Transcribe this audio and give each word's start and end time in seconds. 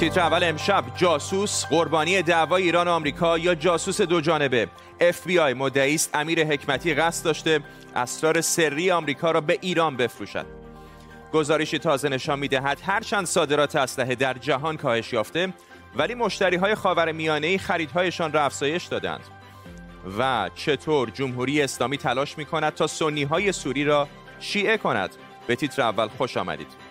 تیتر 0.00 0.20
اول 0.20 0.44
امشب 0.44 0.84
جاسوس 0.96 1.64
قربانی 1.64 2.22
دعوای 2.22 2.62
ایران 2.62 2.88
و 2.88 2.90
آمریکا 2.90 3.38
یا 3.38 3.54
جاسوس 3.54 4.00
دو 4.00 4.20
جانبه؟ 4.20 4.68
FBI 5.00 5.54
مدعی 5.56 5.94
است 5.94 6.10
امیر 6.14 6.44
حکمتی 6.44 6.94
قصد 6.94 7.24
داشته 7.24 7.60
اسرار 7.94 8.40
سری 8.40 8.90
آمریکا 8.90 9.30
را 9.30 9.40
به 9.40 9.58
ایران 9.60 9.96
بفروشد. 9.96 10.46
گزارشی 11.32 11.78
تازه 11.78 12.08
نشان 12.08 12.38
می‌دهد 12.38 12.80
هرچند 12.82 13.26
صادرات 13.26 13.76
اسلحه 13.76 14.14
در 14.14 14.34
جهان 14.34 14.76
کاهش 14.76 15.12
یافته 15.12 15.52
ولی 15.96 16.14
مشتری 16.14 16.56
های 16.56 16.74
خاور 16.74 17.12
خریدهایشان 17.58 18.32
را 18.32 18.44
افزایش 18.44 18.84
دادند 18.84 19.24
و 20.18 20.50
چطور 20.54 21.10
جمهوری 21.10 21.62
اسلامی 21.62 21.98
تلاش 21.98 22.38
می 22.38 22.44
کند 22.44 22.74
تا 22.74 22.86
سنی 22.86 23.22
های 23.22 23.52
سوری 23.52 23.84
را 23.84 24.08
شیعه 24.40 24.76
کند؟ 24.76 25.10
به 25.46 25.56
تیتر 25.56 25.82
اول 25.82 26.08
خوش 26.08 26.36
آمدید. 26.36 26.86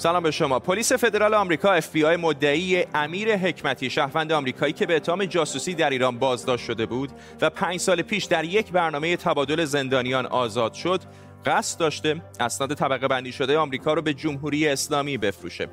سلام 0.00 0.22
به 0.22 0.30
شما. 0.30 0.58
پلیس 0.58 0.92
فدرال 0.92 1.34
آمریکا 1.34 1.80
FBI 1.80 2.04
مدعی 2.04 2.84
امیر 2.94 3.36
حکمتی 3.36 3.90
شهروند 3.90 4.32
آمریکایی 4.32 4.72
که 4.72 4.86
به 4.86 4.96
اتهام 4.96 5.24
جاسوسی 5.24 5.74
در 5.74 5.90
ایران 5.90 6.18
بازداشت 6.18 6.64
شده 6.64 6.86
بود 6.86 7.10
و 7.40 7.50
پنج 7.50 7.80
سال 7.80 8.02
پیش 8.02 8.24
در 8.24 8.44
یک 8.44 8.72
برنامه 8.72 9.16
تبادل 9.16 9.64
زندانیان 9.64 10.26
آزاد 10.26 10.72
شد 10.72 11.00
قصد 11.46 11.80
داشته 11.80 12.22
اسناد 12.40 12.74
طبقه 12.74 13.08
بندی 13.08 13.32
شده 13.32 13.58
آمریکا 13.58 13.94
رو 13.94 14.02
به 14.02 14.14
جمهوری 14.14 14.68
اسلامی 14.68 15.18
بفروشه. 15.18 15.68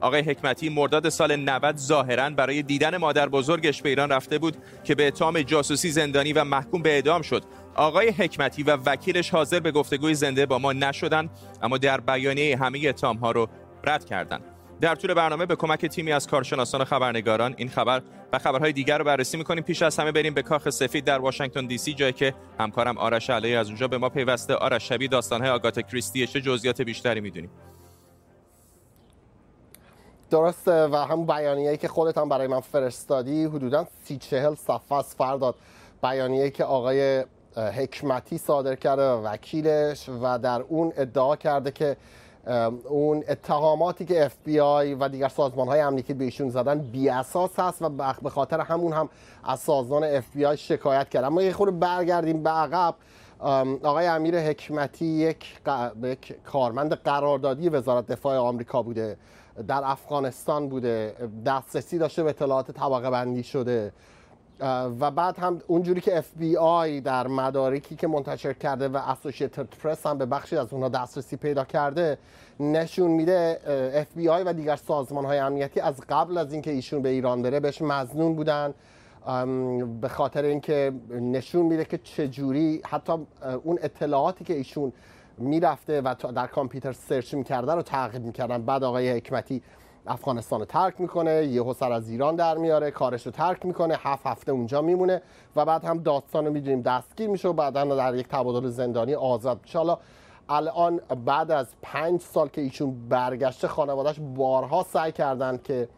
آقای 0.00 0.20
حکمتی 0.20 0.68
مرداد 0.68 1.08
سال 1.08 1.36
90 1.36 1.76
ظاهرا 1.76 2.30
برای 2.30 2.62
دیدن 2.62 2.96
مادر 2.96 3.28
بزرگش 3.28 3.82
به 3.82 3.88
ایران 3.88 4.12
رفته 4.12 4.38
بود 4.38 4.56
که 4.84 4.94
به 4.94 5.06
اتهام 5.06 5.42
جاسوسی 5.42 5.90
زندانی 5.90 6.32
و 6.32 6.44
محکوم 6.44 6.82
به 6.82 6.90
اعدام 6.90 7.22
شد. 7.22 7.42
آقای 7.74 8.08
حکمتی 8.08 8.62
و 8.62 8.76
وکیلش 8.86 9.30
حاضر 9.30 9.60
به 9.60 9.72
گفتگوی 9.72 10.14
زنده 10.14 10.46
با 10.46 10.58
ما 10.58 10.72
نشدند 10.72 11.30
اما 11.62 11.78
در 11.78 12.00
بیانیه 12.00 12.58
همه 12.58 12.80
اتهام 12.88 13.16
ها 13.16 13.30
رو 13.30 13.48
رد 13.84 14.04
کردند 14.04 14.42
در 14.80 14.94
طول 14.94 15.14
برنامه 15.14 15.46
به 15.46 15.56
کمک 15.56 15.86
تیمی 15.86 16.12
از 16.12 16.26
کارشناسان 16.26 16.80
و 16.80 16.84
خبرنگاران 16.84 17.54
این 17.56 17.68
خبر 17.68 18.02
و 18.32 18.38
خبرهای 18.38 18.72
دیگر 18.72 18.98
رو 18.98 19.04
بررسی 19.04 19.36
می‌کنیم. 19.36 19.64
پیش 19.64 19.82
از 19.82 19.98
همه 19.98 20.12
بریم 20.12 20.34
به 20.34 20.42
کاخ 20.42 20.70
سفید 20.70 21.04
در 21.04 21.18
واشنگتن 21.18 21.66
دی 21.66 21.78
سی 21.78 21.94
جایی 21.94 22.12
که 22.12 22.34
همکارم 22.60 22.98
آرش 22.98 23.30
اعلایی 23.30 23.56
از 23.56 23.66
اونجا 23.66 23.88
به 23.88 23.98
ما 23.98 24.08
پیوسته. 24.08 24.54
آرش 24.54 24.88
شبیه 24.88 25.08
داستانهای 25.08 25.50
آگاتا 25.50 25.80
کریستی 25.80 26.26
چه 26.26 26.40
جزئیات 26.40 26.82
بیشتری 26.82 27.20
می‌دونیم 27.20 27.50
درسته 30.30 30.86
و 30.86 30.96
هم 30.96 31.26
بیانیه‌ای 31.26 31.76
که 31.76 31.88
خودت 31.88 32.18
هم 32.18 32.28
برای 32.28 32.46
من 32.46 32.60
فرستادی 32.60 33.44
حدودا 33.44 33.86
سی 34.04 34.18
چهل 34.18 34.54
صفحه 34.54 34.98
از 34.98 35.14
فرداد 35.14 35.54
بیانیه‌ای 36.02 36.50
که 36.50 36.64
آقای 36.64 37.24
حکمتی 37.56 38.38
صادر 38.38 38.74
کرده 38.74 39.02
و 39.02 39.26
وکیلش 39.26 40.08
و 40.08 40.38
در 40.38 40.60
اون 40.60 40.92
ادعا 40.96 41.36
کرده 41.36 41.70
که 41.70 41.96
اون 42.88 43.24
اتهاماتی 43.28 44.04
که 44.04 44.24
اف 44.24 44.34
بی 44.44 44.60
آی 44.60 44.94
و 44.94 45.08
دیگر 45.08 45.28
سازمان 45.28 45.68
های 45.68 45.80
امنیتی 45.80 46.14
به 46.14 46.24
ایشون 46.24 46.50
زدن 46.50 46.78
بی 46.78 47.08
اساس 47.08 47.60
هست 47.60 47.82
و 47.82 47.88
به 48.22 48.30
خاطر 48.30 48.60
همون 48.60 48.92
هم 48.92 49.08
از 49.44 49.60
سازمان 49.60 50.04
اف 50.04 50.24
بی 50.34 50.44
آی 50.44 50.56
شکایت 50.56 51.08
کرد. 51.08 51.24
اما 51.24 51.42
یه 51.42 51.52
خورده 51.52 51.76
برگردیم 51.76 52.42
به 52.42 52.50
عقب. 52.50 52.94
آقای 53.82 54.06
امیر 54.06 54.38
حکمتی 54.38 55.04
یک, 55.04 55.60
کارمند 56.44 56.92
قراردادی 56.92 57.68
وزارت 57.68 58.06
دفاع 58.06 58.36
آمریکا 58.38 58.82
بوده 58.82 59.16
در 59.68 59.82
افغانستان 59.84 60.68
بوده 60.68 61.14
دسترسی 61.46 61.98
داشته 61.98 62.22
به 62.22 62.30
اطلاعات 62.30 62.70
طبقه 62.70 63.10
بندی 63.10 63.42
شده. 63.42 63.92
و 65.00 65.10
بعد 65.10 65.38
هم 65.38 65.60
اونجوری 65.66 66.00
که 66.00 66.22
آی 66.58 67.00
در 67.00 67.26
مدارکی 67.26 67.96
که 67.96 68.06
منتشر 68.06 68.52
کرده 68.52 68.88
و 68.88 68.96
اسوسییتد 68.96 69.66
پرس 69.82 70.06
هم 70.06 70.18
به 70.18 70.26
بخشی 70.26 70.56
از 70.56 70.72
اونها 70.72 70.88
دسترسی 70.88 71.36
پیدا 71.36 71.64
کرده 71.64 72.18
نشون 72.60 73.10
میده 73.10 73.60
آی 74.30 74.42
و 74.42 74.52
دیگر 74.52 74.76
سازمان 74.76 75.24
های 75.24 75.38
امنیتی 75.38 75.80
از 75.80 76.00
قبل 76.08 76.38
از 76.38 76.52
اینکه 76.52 76.70
ایشون 76.70 77.02
به 77.02 77.08
ایران 77.08 77.42
بره 77.42 77.60
بهش 77.60 77.82
مزنون 77.82 78.34
بودن. 78.34 78.74
به 80.00 80.08
خاطر 80.08 80.42
اینکه 80.42 80.92
نشون 81.10 81.66
میده 81.66 81.84
که 81.84 81.98
چجوری 81.98 82.82
حتی 82.84 83.12
اون 83.64 83.78
اطلاعاتی 83.82 84.44
که 84.44 84.54
ایشون 84.54 84.92
می‌رفته 85.38 86.00
و 86.00 86.14
در 86.34 86.46
کامپیوتر 86.46 86.92
سرچ 86.92 87.34
می‌کرده 87.34 87.74
رو 87.74 87.82
تعقیب 87.82 88.24
می‌کردن. 88.24 88.62
بعد 88.62 88.84
آقای 88.84 89.10
حکمتی 89.10 89.62
افغانستان 90.06 90.60
رو 90.60 90.66
ترک 90.66 91.00
می‌کنه 91.00 91.46
یه 91.46 91.72
سر 91.72 91.92
از 91.92 92.08
ایران 92.08 92.36
در 92.36 92.58
میاره 92.58 92.90
کارش 92.90 93.26
رو 93.26 93.32
ترک 93.32 93.66
می‌کنه 93.66 93.96
هفت 93.98 94.26
هفته 94.26 94.52
اونجا 94.52 94.82
میمونه 94.82 95.22
و 95.56 95.64
بعد 95.64 95.84
هم 95.84 95.98
داستان 95.98 96.46
رو 96.46 96.52
می‌دونیم 96.52 96.82
دستگیر 96.82 97.28
میشه 97.28 97.48
و 97.48 97.52
بعدا 97.52 97.84
در 97.84 98.14
یک 98.14 98.28
تبادل 98.28 98.68
زندانی 98.68 99.14
آزاد 99.14 99.60
حالا 99.74 99.98
الان 100.48 101.00
بعد 101.24 101.50
از 101.50 101.66
پنج 101.82 102.20
سال 102.20 102.48
که 102.48 102.60
ایشون 102.60 103.08
برگشته 103.08 103.68
خانوادهش 103.68 104.20
بارها 104.34 104.82
سعی 104.82 105.12
کردن 105.12 105.60
که 105.64 105.88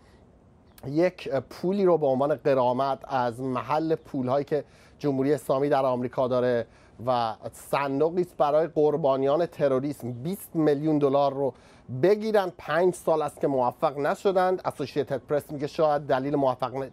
یک 0.87 1.29
پولی 1.29 1.85
رو 1.85 1.99
به 1.99 2.07
عنوان 2.07 2.35
قرامت 2.35 2.99
از 3.09 3.41
محل 3.41 3.95
پولهایی 3.95 4.45
که 4.45 4.65
جمهوری 4.99 5.35
اسلامی 5.35 5.69
در 5.69 5.85
آمریکا 5.85 6.29
داره 6.29 6.67
و 7.07 7.35
صندوقی 7.53 8.27
برای 8.39 8.67
قربانیان 8.67 9.47
تروریسم. 9.47 10.13
20 10.13 10.57
میلیون 10.57 10.99
دلار 10.99 11.33
رو 11.33 11.55
بگیرن. 12.03 12.53
پنج 12.59 12.95
سال 12.95 13.23
است 13.23 13.41
که 13.41 13.47
موفق 13.47 13.99
نشدند. 13.99 14.61
اسوسییتد 14.65 15.21
پرس 15.29 15.51
میگه 15.51 15.67
شاید 15.67 16.03
دلیل 16.03 16.37
موفق 16.37 16.89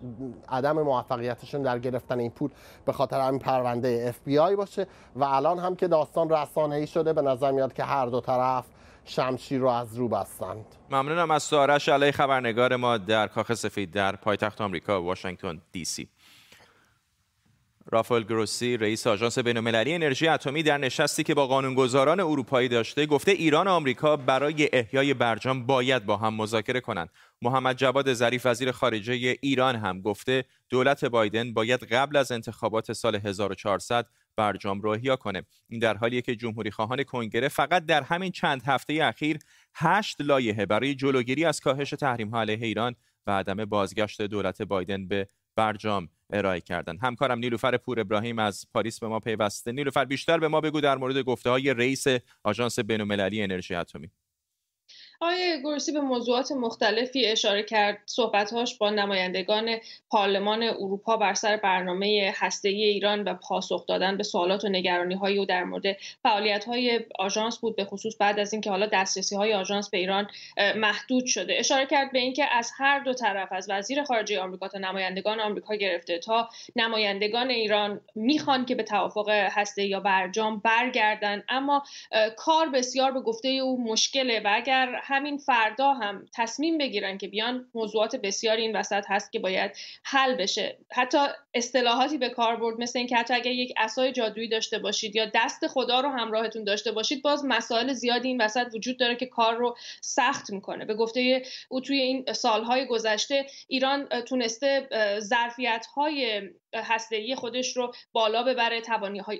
عدم 0.49 0.81
موفقیتشون 0.81 1.61
در 1.61 1.79
گرفتن 1.79 2.19
این 2.19 2.31
پول 2.31 2.49
به 2.85 2.91
خاطر 2.91 3.19
همین 3.19 3.39
پرونده 3.39 4.05
اف 4.09 4.19
بی 4.25 4.37
آی 4.37 4.55
باشه. 4.55 4.87
و 5.15 5.23
الان 5.23 5.59
هم 5.59 5.75
که 5.75 5.87
داستان 5.87 6.29
رسانه‌ای 6.29 6.87
شده 6.87 7.13
به 7.13 7.21
نظر 7.21 7.51
میاد 7.51 7.73
که 7.73 7.83
هر 7.83 8.05
دو 8.05 8.21
طرف 8.21 8.65
شمشیر 9.05 9.59
رو 9.59 9.67
از 9.67 9.97
رو 9.97 10.07
بستند. 10.07 10.65
ممنونم 10.91 11.31
از 11.31 11.43
تو 11.43 11.59
آرش 11.59 11.89
اعلایی 11.89 12.11
خبرنگار 12.11 12.75
ما 12.75 12.97
در 12.97 13.27
کاخ 13.27 13.53
سفید 13.53 13.91
در 13.91 14.15
پایتخت 14.15 14.61
آمریکا 14.61 15.01
واشنگتن 15.03 15.61
دی 15.71 15.85
سی. 15.85 16.09
رافائل 17.91 18.23
گروسی 18.23 18.77
رئیس 18.77 19.07
آژانس 19.07 19.39
بین‌المللی 19.39 19.93
انرژی 19.93 20.27
اتمی 20.27 20.63
در 20.63 20.77
نشستی 20.77 21.23
که 21.23 21.33
با 21.33 21.47
قانونگذاران 21.47 22.19
اروپایی 22.19 22.67
داشته 22.67 23.05
گفته 23.05 23.31
ایران 23.31 23.67
و 23.67 23.71
آمریکا 23.71 24.17
برای 24.17 24.69
احیای 24.73 25.13
برجام 25.13 25.65
باید 25.65 26.05
با 26.05 26.17
هم 26.17 26.33
مذاکره 26.33 26.79
کنند. 26.79 27.09
محمد 27.41 27.75
جواد 27.75 28.13
ظریف 28.13 28.45
وزیر 28.45 28.71
خارجه 28.71 29.37
ایران 29.41 29.75
هم 29.75 30.01
گفته 30.01 30.45
دولت 30.69 31.05
بایدن 31.05 31.53
باید 31.53 31.83
قبل 31.83 32.15
از 32.17 32.31
انتخابات 32.31 32.93
سال 32.93 33.15
1400 33.15 34.07
برجام 34.35 34.81
رو 34.81 34.89
احیا 34.89 35.15
کنه. 35.15 35.43
این 35.69 35.79
در 35.79 35.97
حالیه 35.97 36.21
که 36.21 36.35
جمهوری 36.35 36.71
خواهان 36.71 37.03
کنگره 37.03 37.47
فقط 37.47 37.85
در 37.85 38.01
همین 38.01 38.31
چند 38.31 38.61
هفته 38.65 38.99
اخیر 39.01 39.39
هشت 39.75 40.21
لایحه 40.21 40.65
برای 40.65 40.95
جلوگیری 40.95 41.45
از 41.45 41.59
کاهش 41.59 41.89
تحریم 41.89 42.35
علیه 42.35 42.65
ایران 42.65 42.95
و 43.27 43.31
عدم 43.31 43.65
بازگشت 43.65 44.21
دولت 44.21 44.61
بایدن 44.61 45.07
به 45.07 45.27
برجام 45.55 46.09
ارائه 46.33 46.61
کردن. 46.61 46.97
همکارم 46.97 47.39
نیلوفر 47.39 47.77
پور 47.77 47.99
ابراهیم 47.99 48.39
از 48.39 48.65
پاریس 48.73 48.99
به 48.99 49.07
ما 49.07 49.19
پیوسته. 49.19 49.71
نیلوفر 49.71 50.05
بیشتر 50.05 50.37
به 50.39 50.47
ما 50.47 50.61
بگو 50.61 50.81
در 50.81 50.97
مورد 50.97 51.17
گفته 51.17 51.49
های 51.49 51.73
رئیس 51.73 52.05
آژانس 52.43 52.79
بین‌المللی 52.79 53.43
انرژی 53.43 53.75
اتمی. 53.75 54.11
آقای 55.21 55.61
گورسی 55.61 55.91
به 55.91 55.99
موضوعات 55.99 56.51
مختلفی 56.51 57.25
اشاره 57.25 57.63
کرد. 57.63 57.97
صحبتهاش 58.05 58.77
با 58.77 58.89
نمایندگان 58.89 59.75
پارلمان 60.09 60.63
اروپا 60.63 61.17
بر 61.17 61.33
سر 61.33 61.57
برنامه 61.57 62.33
هسته 62.35 62.69
ایران 62.69 63.23
و 63.23 63.33
پاسخ 63.33 63.85
دادن 63.87 64.17
به 64.17 64.23
سوالات 64.23 64.63
و 64.63 64.69
نگرانی 64.69 65.15
های 65.15 65.37
او 65.37 65.45
در 65.45 65.63
مورد 65.63 65.83
فعالیت 66.23 66.65
های 66.65 66.99
آژانس 67.19 67.57
بود 67.57 67.75
به 67.75 67.85
خصوص 67.85 68.15
بعد 68.19 68.39
از 68.39 68.53
اینکه 68.53 68.69
حالا 68.69 68.85
دسترسی 68.85 69.35
های 69.35 69.53
آژانس 69.53 69.89
به 69.89 69.97
ایران 69.97 70.27
محدود 70.75 71.25
شده. 71.25 71.55
اشاره 71.57 71.85
کرد 71.85 72.11
به 72.11 72.19
اینکه 72.19 72.45
از 72.55 72.71
هر 72.77 72.99
دو 72.99 73.13
طرف 73.13 73.51
از 73.51 73.69
وزیر 73.69 74.03
خارجه 74.03 74.39
آمریکا 74.39 74.67
تا 74.67 74.77
نمایندگان 74.77 75.39
آمریکا 75.39 75.75
گرفته. 75.75 76.19
تا 76.19 76.49
نمایندگان 76.75 77.49
ایران 77.49 78.01
می‌خوان 78.15 78.65
که 78.65 78.75
به 78.75 78.83
توافق 78.83 79.29
هسته 79.29 79.83
یا 79.83 79.99
برجام 79.99 80.59
برگردن 80.59 81.43
اما 81.49 81.83
کار 82.37 82.69
بسیار 82.69 83.11
به 83.11 83.21
گفته 83.21 83.47
او 83.47 83.83
مشکله 83.91 84.39
و 84.39 84.51
اگر 84.55 85.08
همین 85.09 85.37
فردا 85.37 85.93
هم 85.93 86.25
تصمیم 86.35 86.77
بگیرن 86.77 87.17
که 87.17 87.27
بیان 87.27 87.65
موضوعات 87.73 88.15
بسیاری 88.15 88.61
این 88.61 88.75
وسط 88.75 89.05
هست 89.09 89.31
که 89.31 89.39
باید 89.39 89.71
حل 90.03 90.35
بشه. 90.35 90.77
حتی 90.91 91.17
اصطلاحاتی 91.53 92.17
به 92.17 92.29
کار 92.29 92.55
برد 92.55 92.81
مثل 92.81 92.99
اینکه 92.99 93.15
حتی 93.15 93.33
اگر 93.33 93.51
یک 93.51 93.73
اسای 93.77 94.11
جادویی 94.11 94.47
داشته 94.47 94.79
باشید 94.79 95.15
یا 95.15 95.31
دست 95.33 95.67
خدا 95.67 95.99
رو 95.99 96.09
همراهتون 96.09 96.63
داشته 96.63 96.91
باشید 96.91 97.21
باز 97.21 97.45
مسائل 97.45 97.93
زیادی 97.93 98.27
این 98.27 98.41
وسط 98.41 98.67
وجود 98.73 98.97
داره 98.97 99.15
که 99.15 99.25
کار 99.25 99.55
رو 99.55 99.77
سخت 100.01 100.49
می‌کنه. 100.49 100.85
به 100.85 100.93
گفته 100.93 101.41
او 101.69 101.81
توی 101.81 102.01
این 102.01 102.33
سالهای 102.33 102.85
گذشته 102.85 103.45
ایران 103.67 104.05
تونسته 104.05 104.87
ظرفیت 105.19 105.85
های 105.85 106.41
هسته‌ای 106.73 107.35
خودش 107.35 107.77
رو 107.77 107.93
بالا 108.11 108.43
ببره 108.43 108.81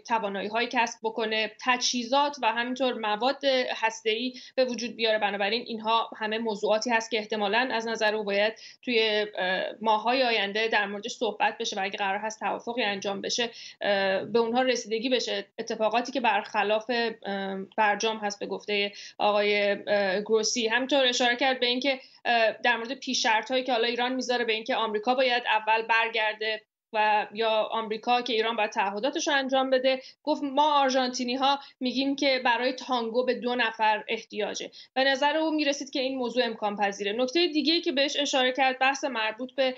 توانایی 0.07 0.49
های 0.49 0.67
کسب 0.71 0.99
بکنه 1.03 1.51
تجهیزات 1.65 2.37
و 2.41 2.51
همینطور 2.51 2.93
مواد 2.93 3.45
هسته‌ای 3.71 4.33
به 4.55 4.65
وجود 4.65 4.95
بیاره. 4.95 5.19
بنابراین 5.19 5.58
اینها 5.65 6.09
همه 6.17 6.37
موضوعاتی 6.37 6.89
هست 6.89 7.11
که 7.11 7.17
احتمالا 7.17 7.69
از 7.71 7.87
نظر 7.87 8.15
او 8.15 8.23
باید 8.23 8.53
توی 8.81 9.25
ماهای 9.81 10.23
آینده 10.23 10.67
در 10.67 10.85
موردش 10.85 11.11
صحبت 11.11 11.57
بشه 11.57 11.75
و 11.75 11.79
اگه 11.83 11.97
قرار 11.97 12.19
هست 12.19 12.39
توافقی 12.39 12.83
انجام 12.83 13.21
بشه 13.21 13.49
به 14.31 14.39
اونها 14.39 14.61
رسیدگی 14.61 15.09
بشه. 15.09 15.45
اتفاقاتی 15.59 16.11
که 16.11 16.21
برخلاف 16.21 16.91
برجام 17.77 18.17
هست 18.17 18.39
به 18.39 18.45
گفته 18.45 18.91
آقای 19.17 19.75
گروسی. 20.21 20.67
همینطور 20.67 21.05
اشاره 21.05 21.35
کرد 21.35 21.59
به 21.59 21.65
اینکه 21.65 21.99
در 22.63 22.77
مورد 22.77 22.93
پیش 22.93 23.25
هایی 23.25 23.63
که 23.63 23.71
حالا 23.71 23.87
ایران 23.87 24.13
می‌ذاره 24.15 24.45
به 24.45 24.53
اینکه 24.53 24.75
آمریکا 24.75 25.15
باید 25.15 25.43
اول 25.47 25.81
برگرده 25.81 26.61
و 26.93 27.27
یا 27.33 27.49
آمریکا 27.71 28.21
که 28.21 28.33
ایران 28.33 28.55
باید 28.55 28.69
تعهداتش 28.69 29.27
رو 29.27 29.33
انجام 29.33 29.69
بده. 29.69 30.01
گفت 30.23 30.43
ما 30.43 30.81
آرژانتینی 30.81 31.35
ها 31.35 31.59
میگیم 31.79 32.15
که 32.15 32.41
برای 32.45 32.73
تانگو 32.73 33.25
به 33.25 33.33
دو 33.33 33.55
نفر 33.55 34.03
احتیاجه. 34.07 34.71
به 34.93 35.03
نظر 35.03 35.37
او 35.37 35.51
می‌رسید 35.51 35.89
که 35.89 35.99
این 35.99 36.17
موضوع 36.17 36.45
امکان 36.45 36.75
پذیره 36.75 37.11
نکته 37.11 37.47
دیگه 37.47 37.81
که 37.81 37.91
بهش 37.91 38.15
اشاره 38.19 38.51
کرد 38.51 38.79
بحث 38.79 39.03
مربوط 39.03 39.51
به 39.55 39.75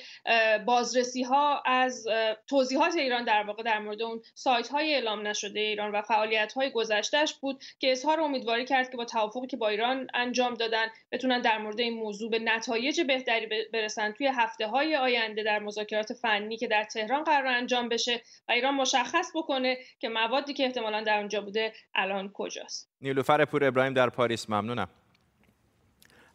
بازرسی 0.66 1.24
ها 1.24 1.62
از 1.66 2.08
توضیحات 2.48 2.96
ایران 2.96 3.24
در 3.24 3.44
واقع 3.44 3.63
در 3.63 3.80
مورد 3.80 4.02
اون 4.02 4.22
سایت 4.36 4.68
های 4.68 4.94
اعلام 4.94 5.28
نشده 5.28 5.60
ایران 5.60 5.92
و 5.92 6.02
فعالیت 6.02 6.54
های 6.54 6.69
گذشتهش 6.69 7.34
بود 7.34 7.63
که 7.80 7.92
اظهار 7.92 8.22
امیدواری 8.22 8.66
کرد 8.66 8.92
که 8.92 8.98
با 8.98 9.06
توافقی 9.06 9.48
که 9.48 9.58
با 9.58 9.68
ایران 9.68 10.08
انجام 10.13 10.54
دادن 10.54 10.88
بتونن 11.12 11.42
در 11.42 11.58
مورد 11.58 11.80
این 11.80 11.94
موضوع 11.94 12.30
به 12.30 12.40
نتایج 12.40 13.02
بهتری 13.02 13.48
برسن. 13.74 14.12
توی 14.12 14.28
هفته 14.28 14.68
های 14.68 14.96
آینده 14.96 15.44
در 15.44 15.60
مذاکرات 15.60 16.13
فنی 16.13 16.58
که 16.58 16.68
در 16.68 16.84
تهران 17.01 17.24
قرار 17.24 17.48
انجام 17.48 17.89
بشه 17.89 18.21
و 18.48 18.51
ایران 18.51 18.75
مشخص 18.75 19.31
بکنه 19.36 19.77
که 20.00 20.09
موادی 20.09 20.53
که 20.53 20.65
احتمالا 20.65 21.03
در 21.03 21.18
اونجا 21.18 21.42
بوده 21.42 21.74
الان 21.95 22.31
کجاست. 22.33 22.89
نیلوفر 23.01 23.45
پور 23.45 23.63
ابراهیم 23.63 23.94
در 23.94 24.09
پاریس 24.09 24.50
ممنونم. 24.50 24.88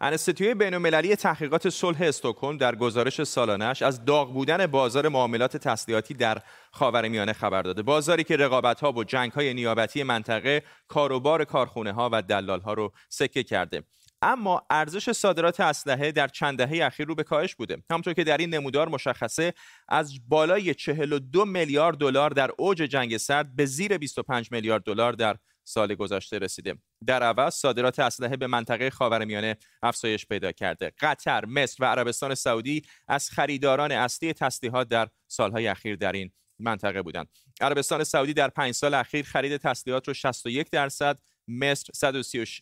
انستیتوی 0.01 0.55
بین‌المللی 0.55 1.17
تحقیقات 1.17 1.69
صلح 1.69 2.03
استکهلم 2.03 2.57
در 2.57 2.75
گزارش 2.75 3.23
سالانش 3.23 3.83
از 3.83 4.05
داغ 4.05 4.33
بودن 4.33 4.67
بازار 4.67 5.09
معاملات 5.09 5.57
تسلیحاتی 5.57 6.15
در 6.15 6.39
خاورمیانه 6.71 7.33
خبر 7.33 7.63
داده. 7.63 7.83
بازاری 7.83 8.25
که 8.25 8.37
رقابت‌ها 8.37 8.93
و 8.93 9.05
جنگ‌های 9.05 9.55
نیابتی 9.55 10.03
منطقه 10.03 10.63
کاروبار 10.89 11.45
کارخونه 11.45 11.93
ها 11.93 12.11
و 12.13 12.23
دلال 12.23 12.61
ها 12.61 12.73
رو 12.73 12.93
سکه 13.09 13.43
کرده. 13.43 13.83
اما 14.27 14.67
ارزش 14.71 15.13
صادرات 15.13 15.61
اسلحه 15.61 16.13
در 16.13 16.29
چند 16.29 16.59
دهه 16.59 16.87
اخیر 16.87 17.07
رو 17.07 17.15
به 17.15 17.23
کاهش 17.23 17.55
بوده. 17.55 17.83
همونطور 17.91 18.15
که 18.15 18.25
در 18.25 18.37
این 18.37 18.55
نمودار 18.55 18.89
مشخصه 18.89 19.55
از 19.89 20.29
بالای 20.29 20.75
42 20.75 21.45
میلیارد 21.45 21.97
دلار 21.97 22.31
در 22.31 22.51
اوج 22.59 22.77
جنگ 22.77 23.17
سرد 23.17 23.57
به 23.57 23.67
زیر 23.67 23.99
25 23.99 24.53
میلیارد 24.53 24.83
دلار 24.83 25.13
در 25.13 25.37
سال 25.65 25.95
گذشته 25.95 26.39
رسیده. 26.39 26.75
در 27.07 27.23
عوض 27.23 27.55
صادرات 27.55 27.99
اسلحه 27.99 28.37
به 28.37 28.47
منطقه 28.47 28.91
خاورمیانه 28.91 29.57
افزایش 29.83 30.27
پیدا 30.27 30.53
کرده. 30.53 30.93
قطر 31.01 31.45
مصر 31.45 31.85
و 31.85 31.87
عربستان 31.87 32.35
سعودی 32.35 32.83
از 33.09 33.31
خریداران 33.31 33.93
اصلی 33.93 34.33
تسلیحات 34.33 34.89
در 34.89 35.09
سالهای 35.29 35.67
اخیر 35.67 35.97
در 35.97 36.13
این 36.13 36.31
منطقه 36.59 37.03
بودند. 37.03 37.29
عربستان 37.61 38.05
سعودی 38.05 38.35
در 38.35 38.49
پنج 38.49 38.75
سال 38.75 38.95
اخیر 38.95 39.25
خرید 39.25 39.57
تسلیحات 39.57 40.09
رو 40.09 40.15
61 40.15 40.71
درصد 40.71 41.19
مصر 41.49 41.91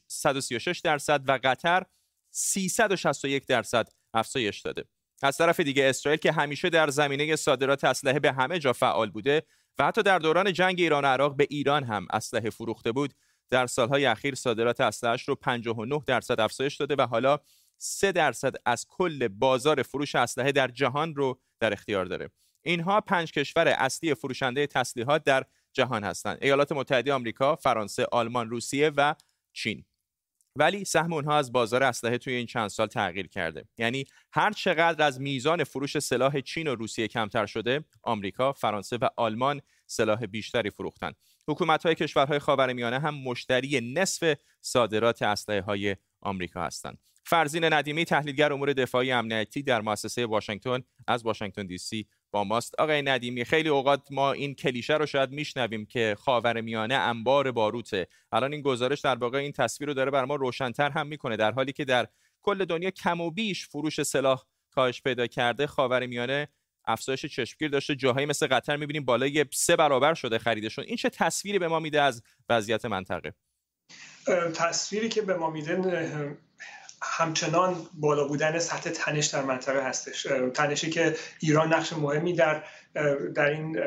136 0.08 0.81
درصد 0.81 1.22
و 1.28 1.38
قطر 1.44 1.82
361 2.31 3.46
درصد 3.46 3.88
افزایش 4.14 4.60
داده. 4.60 4.84
از 5.22 5.36
طرف 5.36 5.60
دیگه 5.60 5.84
اسرائیل 5.84 6.20
که 6.20 6.32
همیشه 6.32 6.70
در 6.70 6.90
زمینه 6.90 7.36
صادرات 7.36 7.84
اسلحه 7.84 8.19
به 8.19 8.32
همه 8.32 8.58
جا 8.58 8.72
فعال 8.72 9.10
بوده 9.10 9.42
و 9.78 9.86
حتی 9.86 10.02
در 10.02 10.19
دوران 10.19 10.52
جنگ 10.52 10.81
ایران 10.81 11.04
و 11.04 11.06
عراق 11.06 11.36
به 11.36 11.46
ایران 11.50 11.84
هم 11.84 12.06
اسلحه 12.10 12.50
فروخته 12.50 12.92
بود. 12.92 13.14
در 13.50 13.66
سالهای 13.66 14.06
اخیر 14.06 14.34
صادرات 14.34 14.81
اسلحه‌اش 14.81 15.28
رو 15.28 15.34
59 15.34 16.02
درصد 16.06 16.40
افزایش 16.40 16.76
داده 16.76 16.94
و 16.98 17.06
حالا 17.06 17.38
3 17.78 18.12
درصد 18.12 18.54
از 18.66 18.87
کل 18.88 19.28
بازار 19.28 19.82
فروش 19.82 20.14
اسلحه 20.14 20.52
در 20.52 20.69
جهان 20.69 21.14
رو 21.14 21.40
در 21.60 21.72
اختیار 21.72 22.04
داره. 22.04 22.30
اینها 22.62 23.00
پنج 23.00 23.32
کشور 23.32 23.69
اصلی 23.69 24.14
فروشنده 24.14 24.66
تسلیحات 24.66 25.25
در 25.25 25.44
جهان 25.75 26.05
هستند. 26.05 26.38
ایالات 26.43 26.73
متحده 26.73 27.12
آمریکا 27.12 27.56
فرانسه 27.56 28.06
آلمان 28.12 28.50
روسیه 28.50 28.93
و 28.97 29.15
چین. 29.53 29.85
ولی 30.56 30.85
سهم 30.85 31.12
اونها 31.12 31.37
از 31.37 31.53
بازار 31.53 31.82
اسلحه 31.82 32.19
توی 32.19 32.35
این 32.35 32.47
چند 32.47 32.69
سال 32.69 32.87
تغییر 32.87 33.29
کرده. 33.29 33.65
یعنی 33.79 34.05
هر 34.32 34.53
چقدر 34.53 35.06
از 35.06 35.21
میزان 35.21 35.65
فروش 35.65 35.99
سلاح 35.99 36.41
چین 36.41 36.69
و 36.69 36.75
روسیه 36.75 37.09
کمتر 37.09 37.47
شده 37.47 37.85
آمریکا 38.03 38.53
فرانسه 38.53 38.97
و 38.97 39.09
آلمان 39.17 39.61
سلاح 39.87 40.26
بیشتری 40.26 40.71
فروختن. 40.71 41.12
حکومت 41.49 41.87
های 41.87 41.94
کشورهای 41.94 42.38
خاورمیانه 42.38 42.99
هم 42.99 43.15
مشتری 43.15 43.94
نصف 43.94 44.37
صادرات 44.61 45.23
اسلحه 45.23 45.61
های 45.61 45.97
آمریکا 46.21 46.62
هستند. 46.62 46.99
فرزین 47.26 47.73
ندیمی 47.73 48.05
تحلیلگر 48.05 48.53
امور 48.53 48.73
دفاعی 48.73 49.12
امنیتی 49.12 49.62
در 49.62 49.81
مؤسسه 49.81 50.26
واشنگتن 50.26 50.82
از 51.06 51.23
واشنگتن 51.23 51.67
دی 51.67 51.79
سی 51.79 52.06
با 52.34 52.44
ماست. 52.44 52.75
آقای 52.81 53.02
ندیمی 53.02 53.44
خیلی 53.44 53.69
اوقات 53.69 54.08
ما 54.10 54.32
این 54.32 54.54
کلیشه 54.54 54.94
رو 54.94 55.06
شاید 55.06 55.31
میشنویم 55.31 55.86
که 55.86 56.16
خاور 56.19 56.60
میانه 56.60 56.94
انبار 56.94 57.52
باروته 57.52 58.06
الان 58.32 58.52
این 58.52 58.62
گزارش 58.62 59.00
در 59.00 59.14
واقع 59.14 59.38
این 59.38 59.52
تصویر 59.52 59.88
رو 59.88 59.94
داره 59.94 60.10
بر 60.10 60.25
ما 60.25 60.34
روشنتر 60.34 60.90
هم 60.90 61.06
می‌کنه 61.06 61.36
در 61.36 61.52
حالی 61.52 61.72
که 61.72 61.84
در 61.84 62.06
کل 62.42 62.64
دنیا 62.64 62.90
کم 62.90 63.20
و 63.20 63.31
بیش 63.31 63.69
فروش 63.69 64.02
سلاح 64.02 64.42
کاهش 64.70 65.02
پیدا 65.02 65.26
کرده. 65.26 65.66
خاور 65.66 66.06
میانه 66.06 66.48
افزایش 66.86 67.26
چشمگیر 67.26 67.70
داشته. 67.70 67.94
جاهایی 67.94 68.26
مثل 68.26 68.46
قطر 68.46 68.76
می‌بینیم 68.76 69.04
بالای 69.04 69.44
سه 69.52 69.76
برابر 69.76 70.14
شده 70.14 70.38
خریدشون. 70.38 70.84
این 70.84 70.96
چه 70.96 71.10
تصویری 71.10 71.58
به 71.58 71.69
ما 71.69 71.80
میده 71.80 72.02
از 72.02 72.22
وضعیت 72.48 72.84
منطقه؟ 72.84 73.34
تصویری 74.54 75.08
که 75.08 75.22
به 75.22 75.37
ما 75.37 75.50
میده 75.50 75.76
همچنان 77.04 77.76
بالا 77.94 78.28
بودن 78.28 78.58
سطح 78.58 78.90
تنش 78.90 79.26
در 79.26 79.42
منطقه 79.42 79.84
هستش. 79.84 80.26
تنشی 80.54 80.90
که 80.90 81.16
ایران 81.40 81.74
نقش 81.74 81.92
مهمی 81.92 82.32
در 82.32 82.64
در 83.34 83.48
این 83.48 83.78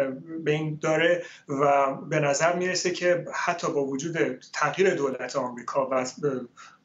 بین 0.43 0.79
داره 0.81 1.23
و 1.47 1.93
به 1.95 2.19
نظر 2.19 2.55
می‌رسه 2.55 2.91
که 2.91 3.25
حتی 3.33 3.67
با 3.67 3.85
وجود 3.85 4.17
تغییر 4.53 4.95
دولت 4.95 5.35
آمریکا 5.35 5.89
و 5.91 6.05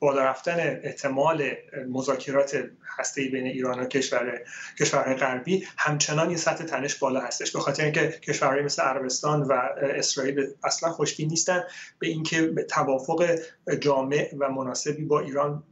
بالا 0.03 0.25
رفتن 0.25 0.81
احتمال 0.83 1.51
مذاکرات 1.89 2.65
هسته‌ای 2.99 3.29
بین 3.29 3.47
ایران 3.47 3.81
و 3.81 3.85
کشور 3.85 4.41
کشورهای 4.81 5.15
غربی 5.15 5.67
همچنان 5.77 6.29
این 6.29 6.37
سطح 6.37 6.65
تنش 6.65 6.95
بالا 6.95 7.21
هستش. 7.21 7.53
به 7.53 7.59
خاطر 7.59 7.85
اینکه 7.85 8.09
کشورهای 8.09 8.63
مثل 8.63 8.83
عربستان 8.83 9.43
و 9.43 9.53
اسرائیل 9.83 10.47
اصلا 10.65 10.91
خوشبین 10.91 11.29
نیستن. 11.29 11.63
به 11.99 12.09
اینکه 12.09 12.53
توافق 12.71 13.39
جامع 13.81 14.35
و 14.39 14.49
مناسبی 14.49 15.05
با 15.05 15.21
ایران 15.21 15.63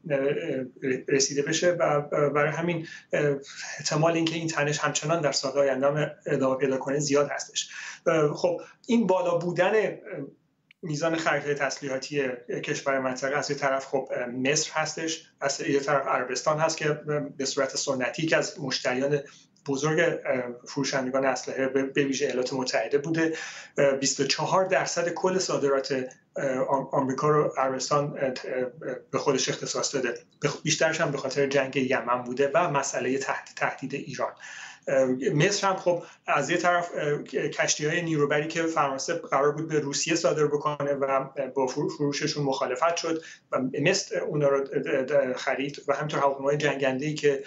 رسیده 1.08 1.42
بشه 1.42 1.70
و 1.70 2.00
برای 2.30 2.50
همین 2.50 2.86
احتمال 3.78 4.12
اینکه 4.12 4.34
این 4.34 4.48
تنش 4.48 4.78
همچنان 4.78 5.20
در 5.20 5.32
سالهای 5.32 5.68
آینده 5.70 6.16
ادامه 6.26 6.56
پیدا 6.56 6.76
کنه 6.76 6.98
زیاد 6.98 7.28
هستش. 7.30 7.70
خب 8.34 8.60
این 8.86 9.06
بالا 9.06 9.38
بودن 9.38 9.72
میزان 10.82 11.16
خرید 11.16 11.56
تسلیحاتی 11.56 12.28
کشور 12.64 12.98
منطقه 12.98 13.36
از 13.36 13.50
یه 13.50 13.56
طرف 13.56 13.86
خب 13.86 14.08
مصر 14.42 14.72
هستش 14.72 15.30
از 15.40 15.60
یه 15.60 15.80
طرف 15.80 16.06
عربستان 16.06 16.58
هست 16.58 16.76
که 16.76 16.88
به 17.36 17.44
صورت 17.44 17.76
سنتی 17.76 18.26
که 18.26 18.36
از 18.36 18.60
مشتریان 18.60 19.20
بزرگ 19.66 20.20
فروشندگان 20.66 21.24
اسلحه 21.24 21.68
به 21.68 22.04
ویژه 22.04 22.26
ایالات 22.26 22.52
متحده 22.52 22.98
بوده. 22.98 23.36
24 24.00 24.64
درصد 24.64 25.08
کل 25.08 25.38
صادرات 25.38 26.04
آمریکا 26.92 27.28
رو 27.28 27.54
عربستان 27.56 28.34
به 29.10 29.18
خودش 29.18 29.48
اختصاص 29.48 29.94
داده. 29.94 30.14
بیشترش 30.62 31.00
هم 31.00 31.10
به 31.10 31.18
خاطر 31.18 31.46
جنگ 31.46 31.76
یمن 31.76 32.22
بوده 32.22 32.50
و 32.54 32.70
مسئله 32.70 33.18
تهدید 33.56 33.94
ایران. 33.94 34.32
مصر 35.34 35.66
هم 35.66 35.76
خب 35.76 36.02
از 36.26 36.50
یه 36.50 36.56
طرف 36.56 36.90
کشتی 37.32 37.86
های 37.86 38.02
نیروبری 38.02 38.48
که 38.48 38.62
فرانسه 38.62 39.14
قرار 39.14 39.52
بود 39.52 39.68
به 39.68 39.80
روسیه 39.80 40.14
صادر 40.14 40.46
بکنه 40.46 40.92
و 40.92 41.24
با 41.54 41.66
فروششون 41.66 42.44
مخالفت 42.44 42.96
شد 42.96 43.22
و 43.52 43.60
مصر 43.82 44.20
اونا 44.20 44.48
رو 44.48 44.64
خرید 45.36 45.82
و 45.88 45.94
همینطور 45.94 46.20
هواپیمای 46.20 46.56
جنگنده 46.56 47.06
ای 47.06 47.14
که 47.14 47.44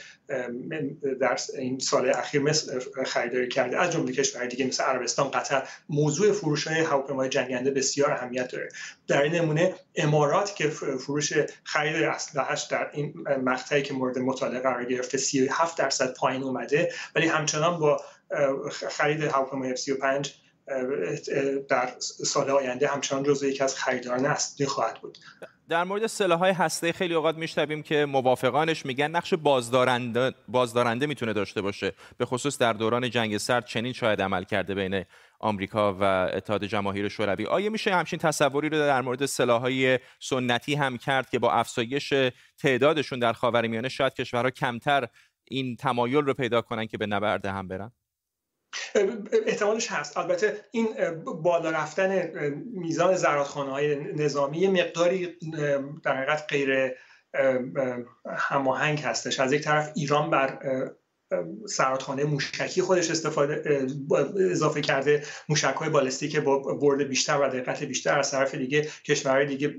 در 1.19 1.37
این 1.57 1.79
سال 1.79 2.09
اخیر 2.09 2.41
مثل 2.41 2.79
خریداری 3.05 3.47
کرده. 3.47 3.79
از 3.79 3.91
جمله 3.91 4.11
کشورهای 4.11 4.47
دیگه 4.47 4.65
مثل 4.65 4.83
عربستان 4.83 5.31
قطر 5.31 5.63
موضوع 5.89 6.31
فروش 6.31 6.67
های 6.67 6.79
هواپیمای 6.79 7.29
جنگنده 7.29 7.71
بسیار 7.71 8.11
اهمیت 8.11 8.47
داره. 8.47 8.69
در 9.07 9.21
این 9.21 9.35
نمونه 9.35 9.73
امارات 9.95 10.55
که 10.55 10.69
فروش 10.69 11.33
خرید 11.63 12.03
اسلحه‌اش 12.03 12.63
در 12.63 12.89
این 12.93 13.13
مقطعی 13.43 13.81
که 13.81 13.93
مورد 13.93 14.19
مطالعه 14.19 14.59
قرار 14.59 14.85
گرفته 14.85 15.17
37 15.17 15.77
درصد 15.77 16.13
پایین 16.13 16.43
اومده 16.43 16.91
ولی 17.15 17.27
همچنان 17.27 17.79
با 17.79 18.01
خرید 18.71 19.23
هواپیمای 19.23 19.75
F35 19.75 20.27
در 21.69 21.93
سال 21.99 22.49
آینده 22.49 22.87
همچنان 22.87 23.23
جزو 23.23 23.47
یکی 23.47 23.63
از 23.63 23.75
خریداران 23.75 24.25
اصلی 24.25 24.65
خواهد 24.65 25.01
بود. 25.01 25.17
در 25.69 25.83
مورد 25.83 26.07
سلاح‌های 26.07 26.51
هسته 26.51 26.91
خیلی 26.91 27.13
اوقات 27.13 27.35
میشنویم 27.35 27.83
که 27.83 28.05
موافقانش 28.05 28.85
میگن 28.85 29.07
نقش 29.07 29.33
بازدارنده 29.33 30.33
بازدارنده 30.47 31.05
می‌تونه 31.05 31.33
داشته 31.33 31.61
باشه. 31.61 31.93
به 32.17 32.25
خصوص 32.25 32.57
در 32.57 32.73
دوران 32.73 33.09
جنگ 33.09 33.37
سرد 33.37 33.65
چنین 33.65 33.93
شاید 33.93 34.21
عمل 34.21 34.43
کرده 34.43 34.75
بین 34.75 35.05
آمریکا 35.39 35.93
و 35.93 36.03
اتحاد 36.33 36.65
جماهیر 36.65 37.09
شوروی. 37.09 37.45
آیا 37.45 37.69
میشه 37.69 37.95
همچین 37.95 38.19
تصوری 38.19 38.69
رو 38.69 38.77
در 38.77 39.01
مورد 39.01 39.25
سلاح‌های 39.25 39.99
سنتی 40.19 40.75
هم 40.75 40.97
کرد 40.97 41.29
که 41.29 41.39
با 41.39 41.51
افزایش 41.51 42.13
تعدادشون 42.57 43.19
در 43.19 43.33
خاورمیانه 43.33 43.89
شاید 43.89 44.13
کشورها 44.13 44.49
کمتر 44.49 45.07
این 45.43 45.75
تمایل 45.75 46.25
رو 46.25 46.33
پیدا 46.33 46.61
کنن 46.61 46.87
که 46.87 46.97
به 46.97 47.05
نبرد 47.05 47.45
هم 47.45 47.67
برن؟ 47.67 47.91
احتمالش 49.47 49.91
هست. 49.91 50.17
البته 50.17 50.65
این 50.71 50.87
بالا 51.43 51.69
رفتن 51.69 52.31
میزان 52.73 53.15
زرادخانه 53.15 53.71
های 53.71 53.95
نظامی 53.95 54.67
مقداری 54.67 55.37
در 56.03 56.15
حقیقت 56.15 56.45
غیر 56.49 56.91
هماهنگ 58.37 58.99
هستش. 58.99 59.39
از 59.39 59.53
یک 59.53 59.61
طرف 59.61 59.91
ایران 59.95 60.29
بر 60.29 60.59
سرادخانه 61.67 62.23
موشکی 62.23 62.81
خودش 62.81 63.11
استفاده 63.11 63.87
اضافه 64.51 64.81
کرده 64.81 65.23
موشک 65.49 65.75
های 65.75 65.89
بالستیک 65.89 66.37
با 66.37 66.59
برد 66.59 67.07
بیشتر 67.07 67.39
و 67.41 67.49
دقت 67.49 67.83
بیشتر. 67.83 68.19
از 68.19 68.31
طرف 68.31 68.55
دیگه 68.55 68.87
کشورهای 69.05 69.45
دیگه 69.45 69.75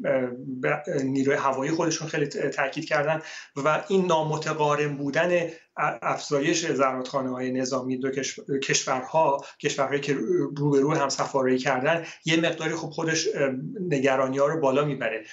نیروی 1.05 1.37
هوایی 1.37 1.71
خودشون 1.71 2.09
خیلی 2.09 2.27
تاکید 2.27 2.85
کردن 2.85 3.23
و 3.57 3.85
این 3.89 4.07
نامتقارن 4.07 4.97
بودن 4.97 5.49
افزایش 6.03 6.67
زرادخانه 6.67 7.31
های 7.31 7.53
نظامی 7.53 7.97
دو 7.97 8.11
کشورها 8.63 9.45
کشورهایی 9.61 10.01
که 10.01 10.15
روبرو 10.57 10.95
هم 10.95 11.09
سفارایی 11.09 11.59
کردن 11.59 12.05
یه 12.25 12.41
مقداری 12.41 12.75
خب 12.75 12.91
خودش 12.91 13.29
نگرانی 13.89 14.39
ها 14.39 14.47
رو 14.47 14.61
بالا 14.61 14.85
می‌بره 14.85 15.25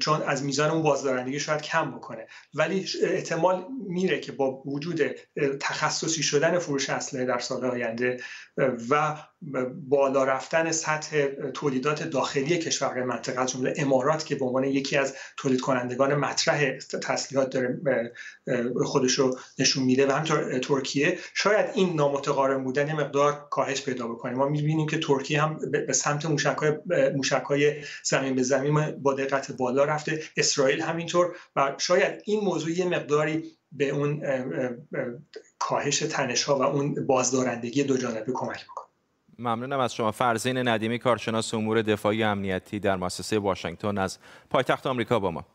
چون 0.00 0.22
از 0.22 0.44
میزان 0.44 0.70
اون 0.70 0.82
بازدارندگی 0.82 1.40
شاید 1.40 1.62
کم 1.62 1.90
بکنه. 1.90 2.26
ولی 2.54 2.86
احتمال 3.02 3.66
میره 3.88 4.20
که 4.20 4.32
با 4.32 4.62
وجود 4.66 5.00
تخصصی 5.60 6.22
شدن 6.22 6.58
فروش 6.58 6.90
اسلحه 6.90 7.24
در 7.24 7.38
سال 7.38 7.64
آینده 7.64 8.20
و 8.90 9.16
بالا 9.88 10.24
رفتن 10.24 10.72
سطح 10.72 11.26
تولیدات 11.54 12.02
داخلی 12.02 12.58
کشورهای 12.58 13.02
منطقه 13.02 13.40
از 13.40 13.50
جمله 13.50 13.74
امارات 13.76 14.26
که 14.26 14.34
به 14.34 14.44
عنوان 14.44 14.64
یکی 14.64 14.96
از 14.96 15.14
تولید 15.36 15.60
کنندگان 15.60 16.14
مطرح 16.14 16.78
تسلیحات 16.78 17.50
داره 17.50 17.80
خودش 18.84 19.12
رو 19.12 19.38
نشون 19.58 19.84
میده 19.84 20.06
و 20.06 20.10
همینطور 20.10 20.58
ترکیه 20.58 21.18
شاید 21.34 21.66
این 21.74 21.94
نامتقارن 21.94 22.64
بودن 22.64 22.92
مقدار 22.92 23.48
کاهش 23.50 23.82
پیدا 23.82 24.08
بکنه. 24.08 24.34
ما 24.34 24.48
می‌بینیم 24.48 24.86
که 24.86 24.98
ترکیه 24.98 25.42
هم 25.42 25.60
به 25.86 25.92
سمت 25.92 26.26
موشکهای 26.26 26.72
موشکهای 27.14 27.84
زمین 28.04 28.34
به 28.34 28.42
زمین 28.42 28.90
با 29.02 29.14
دقت 29.14 29.52
بالا 29.52 29.84
رفته. 29.84 30.22
اسرائیل 30.36 30.80
همینطور 30.80 31.36
و 31.56 31.74
شاید 31.78 32.22
این 32.24 32.40
موضوع 32.40 32.70
یه 32.70 32.84
مقداری 32.88 33.44
به 33.72 33.88
اون 33.88 34.22
کاهش 35.58 35.98
تنش 35.98 36.44
ها 36.44 36.58
و 36.58 36.62
اون 36.62 37.06
بازدارندگی 37.06 37.84
دو 37.84 37.96
جانبه 37.96 38.32
کمک 38.32 38.64
بکنه. 38.64 38.79
ممنونم 39.40 39.80
از 39.80 39.94
شما. 39.94 40.10
فرزین 40.10 40.68
ندیمی 40.68 40.98
کارشناس 40.98 41.54
امور 41.54 41.82
دفاعی 41.82 42.22
امنیتی 42.22 42.78
در 42.78 42.96
مؤسسه 42.96 43.38
واشنگتن 43.38 43.98
از 43.98 44.18
پایتخت 44.50 44.86
آمریکا 44.86 45.18
با 45.18 45.30
ما. 45.30 45.46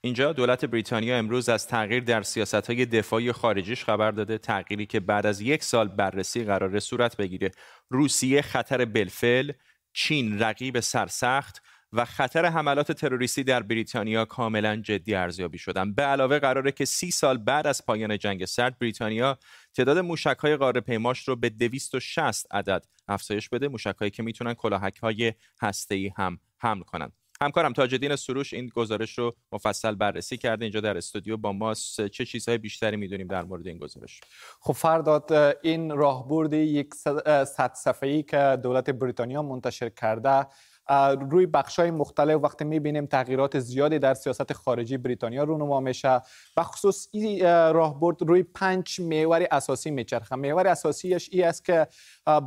اینجا 0.00 0.32
دولت 0.32 0.64
بریتانیا 0.64 1.18
امروز 1.18 1.48
از 1.48 1.66
تغییر 1.66 2.02
در 2.04 2.22
سیاست 2.22 2.66
های 2.66 2.86
دفاعی 2.86 3.32
خارجیش 3.32 3.84
خبر 3.84 4.10
داده. 4.10 4.38
تغییری 4.38 4.86
که 4.86 5.00
بعد 5.00 5.26
از 5.26 5.40
یک 5.40 5.64
سال 5.64 5.88
بررسی 5.88 6.44
قرار 6.44 6.80
صورت 6.80 7.16
بگیره. 7.16 7.50
روسیه 7.88 8.42
خطر 8.42 8.84
بلفل 8.84 9.52
چین 9.92 10.38
رقیب 10.38 10.80
سرسخت 10.80 11.62
و 11.92 12.04
خطر 12.04 12.46
حملات 12.46 12.92
تروریستی 12.92 13.44
در 13.44 13.62
بریتانیا 13.62 14.24
کاملا 14.24 14.76
جدی 14.76 15.14
ارزیابی 15.14 15.58
شدن. 15.58 15.94
به 15.94 16.02
علاوه 16.02 16.38
قراره 16.38 16.72
که 16.72 16.84
سی 16.84 17.10
سال 17.10 17.38
بعد 17.38 17.66
از 17.66 17.86
پایان 17.86 18.18
جنگ 18.18 18.44
سرد 18.44 18.78
بریتانیا 18.78 19.38
تعداد 19.74 19.98
موشک 19.98 20.36
های 20.40 20.56
قاره 20.56 20.80
پیماش 20.80 21.28
رو 21.28 21.36
به 21.36 21.50
260 21.50 22.54
عدد 22.54 22.84
افزایش 23.08 23.48
بده 23.48 23.68
موشک 23.68 24.12
که 24.12 24.22
می‌تونن 24.22 24.54
کلاهک 24.54 24.96
های 24.96 25.32
هسته 25.62 26.12
هم 26.16 26.40
حمل 26.58 26.82
کنند 26.82 27.12
همکارم 27.42 27.72
تاجدین 27.72 28.16
سروش 28.16 28.54
این 28.54 28.70
گزارش 28.74 29.18
رو 29.18 29.36
مفصل 29.52 29.94
بررسی 29.94 30.36
کرده 30.36 30.64
اینجا 30.64 30.80
در 30.80 30.96
استودیو 30.96 31.36
با 31.36 31.52
ما 31.52 31.74
چه 32.12 32.24
چیزهای 32.24 32.58
بیشتری 32.58 32.96
می‌دونیم 32.96 33.26
در 33.26 33.42
مورد 33.42 33.66
این 33.66 33.78
گزارش؟ 33.78 34.20
خب 34.60 34.72
فرداد 34.72 35.32
این 35.62 35.90
راهبرد 35.96 36.52
یک 36.52 36.94
صد 37.44 37.72
صفحه‌ای 37.74 38.22
که 38.22 38.58
دولت 38.62 38.90
بریتانیا 38.90 39.42
منتشر 39.42 39.88
کرده 39.88 40.46
روی 41.30 41.48
های 41.78 41.90
مختلف 41.90 42.44
وقتی 42.44 42.64
می‌بینیم 42.64 43.06
تغییرات 43.06 43.58
زیادی 43.58 43.98
در 43.98 44.14
سیاست 44.14 44.52
خارجی 44.52 44.96
بریتانیا 44.96 45.44
رونما 45.44 45.80
میشه 45.80 46.20
و 46.56 46.62
خصوص 46.62 47.08
این 47.10 47.42
راهبرد 47.72 48.22
روی 48.22 48.42
پنج 48.42 49.00
محور 49.00 49.46
اساسی 49.50 49.90
میچرخه. 49.90 50.36
محور 50.36 50.66
اساسیش 50.66 51.28
ای 51.32 51.42
است 51.42 51.64
که 51.64 51.86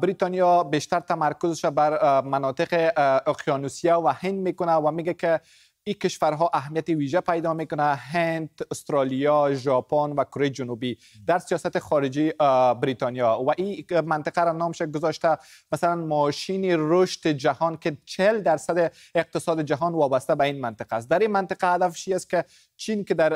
بریتانیا 0.01 0.63
بیشتر 0.63 0.99
تمرکزش 0.99 1.65
بر 1.65 2.21
مناطق 2.21 2.91
اقیانوسیا 3.27 4.01
و 4.01 4.07
هند 4.13 4.39
می‌کنه 4.39 4.73
و 4.73 4.91
میگه 4.91 5.13
که 5.13 5.39
این 5.85 5.95
کشورها 5.95 6.49
اهمیت 6.53 6.89
ویژه 6.89 7.21
پیدا 7.21 7.53
می‌کنه. 7.53 7.83
هند 7.83 8.49
استرالیا 8.71 9.53
ژاپن 9.53 10.11
و 10.11 10.23
کره 10.23 10.49
جنوبی 10.49 10.97
در 11.27 11.39
سیاست 11.39 11.79
خارجی 11.79 12.33
بریتانیا. 12.81 13.43
و 13.47 13.51
این 13.57 13.85
منطقه 14.05 14.43
را 14.43 14.51
نامش 14.51 14.81
گذاشته 14.81 15.37
مثلا 15.71 15.95
ماشین 15.95 16.65
رشد 16.77 17.27
جهان 17.27 17.77
که 17.77 17.97
40 18.05 18.41
درصد 18.41 18.93
اقتصاد 19.15 19.61
جهان 19.61 19.93
وابسته 19.93 20.35
به 20.35 20.43
این 20.43 20.61
منطقه 20.61 20.95
است. 20.95 21.09
در 21.09 21.19
این 21.19 21.31
منطقه 21.31 21.73
هدفش 21.73 22.07
است 22.07 22.29
که 22.29 22.45
چین 22.77 23.03
که 23.03 23.13
در 23.13 23.33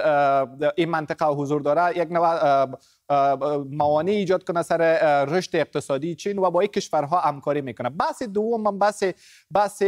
این 0.75 0.89
منطقه 0.89 1.25
حضور 1.25 1.61
داره 1.61 1.97
یک 1.97 2.11
نوع 2.11 2.65
موانع 3.71 4.11
ایجاد 4.11 4.43
کنه 4.43 4.61
سر 4.61 4.77
رشد 5.25 5.55
اقتصادی 5.55 6.15
چین 6.15 6.39
و 6.39 6.51
با 6.51 6.59
این 6.59 6.71
کشورها 6.71 7.19
همکاری 7.19 7.61
می‌کنه. 7.61 7.89
بحث 7.89 8.23
دوم 8.23 8.79
بحث 8.79 9.03
بحث 9.53 9.83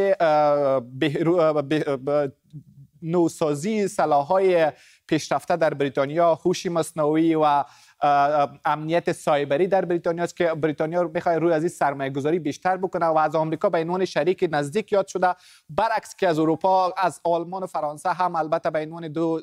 نوسازی 3.02 3.88
سلاحهای 3.88 4.72
پیشرفته 5.08 5.56
در 5.56 5.74
بریتانیا 5.74 6.36
هوش 6.36 6.66
مصنوعی 6.66 7.36
و 7.36 7.64
امنیت 8.66 9.12
سایبری 9.12 9.68
در 9.68 9.86
بریتانیا 9.86 10.24
است 10.24 10.36
که 10.36 10.46
بریتانیا 10.46 11.02
رو 11.02 11.10
بخواد 11.10 11.36
روی 11.36 11.54
از 11.54 11.64
این 11.64 11.70
سرمایه 11.70 12.10
گذاری 12.10 12.40
بیشتر 12.40 12.78
بکنه 12.78 13.06
و 13.06 13.18
از 13.18 13.36
آمریکا 13.36 13.70
به 13.70 13.80
عنوان 13.80 14.06
شریک 14.06 14.50
نزدیک 14.52 14.92
یاد 14.92 15.08
شده. 15.08 15.36
برعکس 15.70 16.16
که 16.16 16.28
از 16.28 16.40
اروپا 16.40 16.94
از 16.98 17.22
آلمان 17.24 17.64
و 17.64 17.68
فرانسه 17.68 18.10
هم 18.10 18.36
البته 18.36 18.70
به 18.70 18.80
عنوان 18.80 19.08
دو 19.08 19.42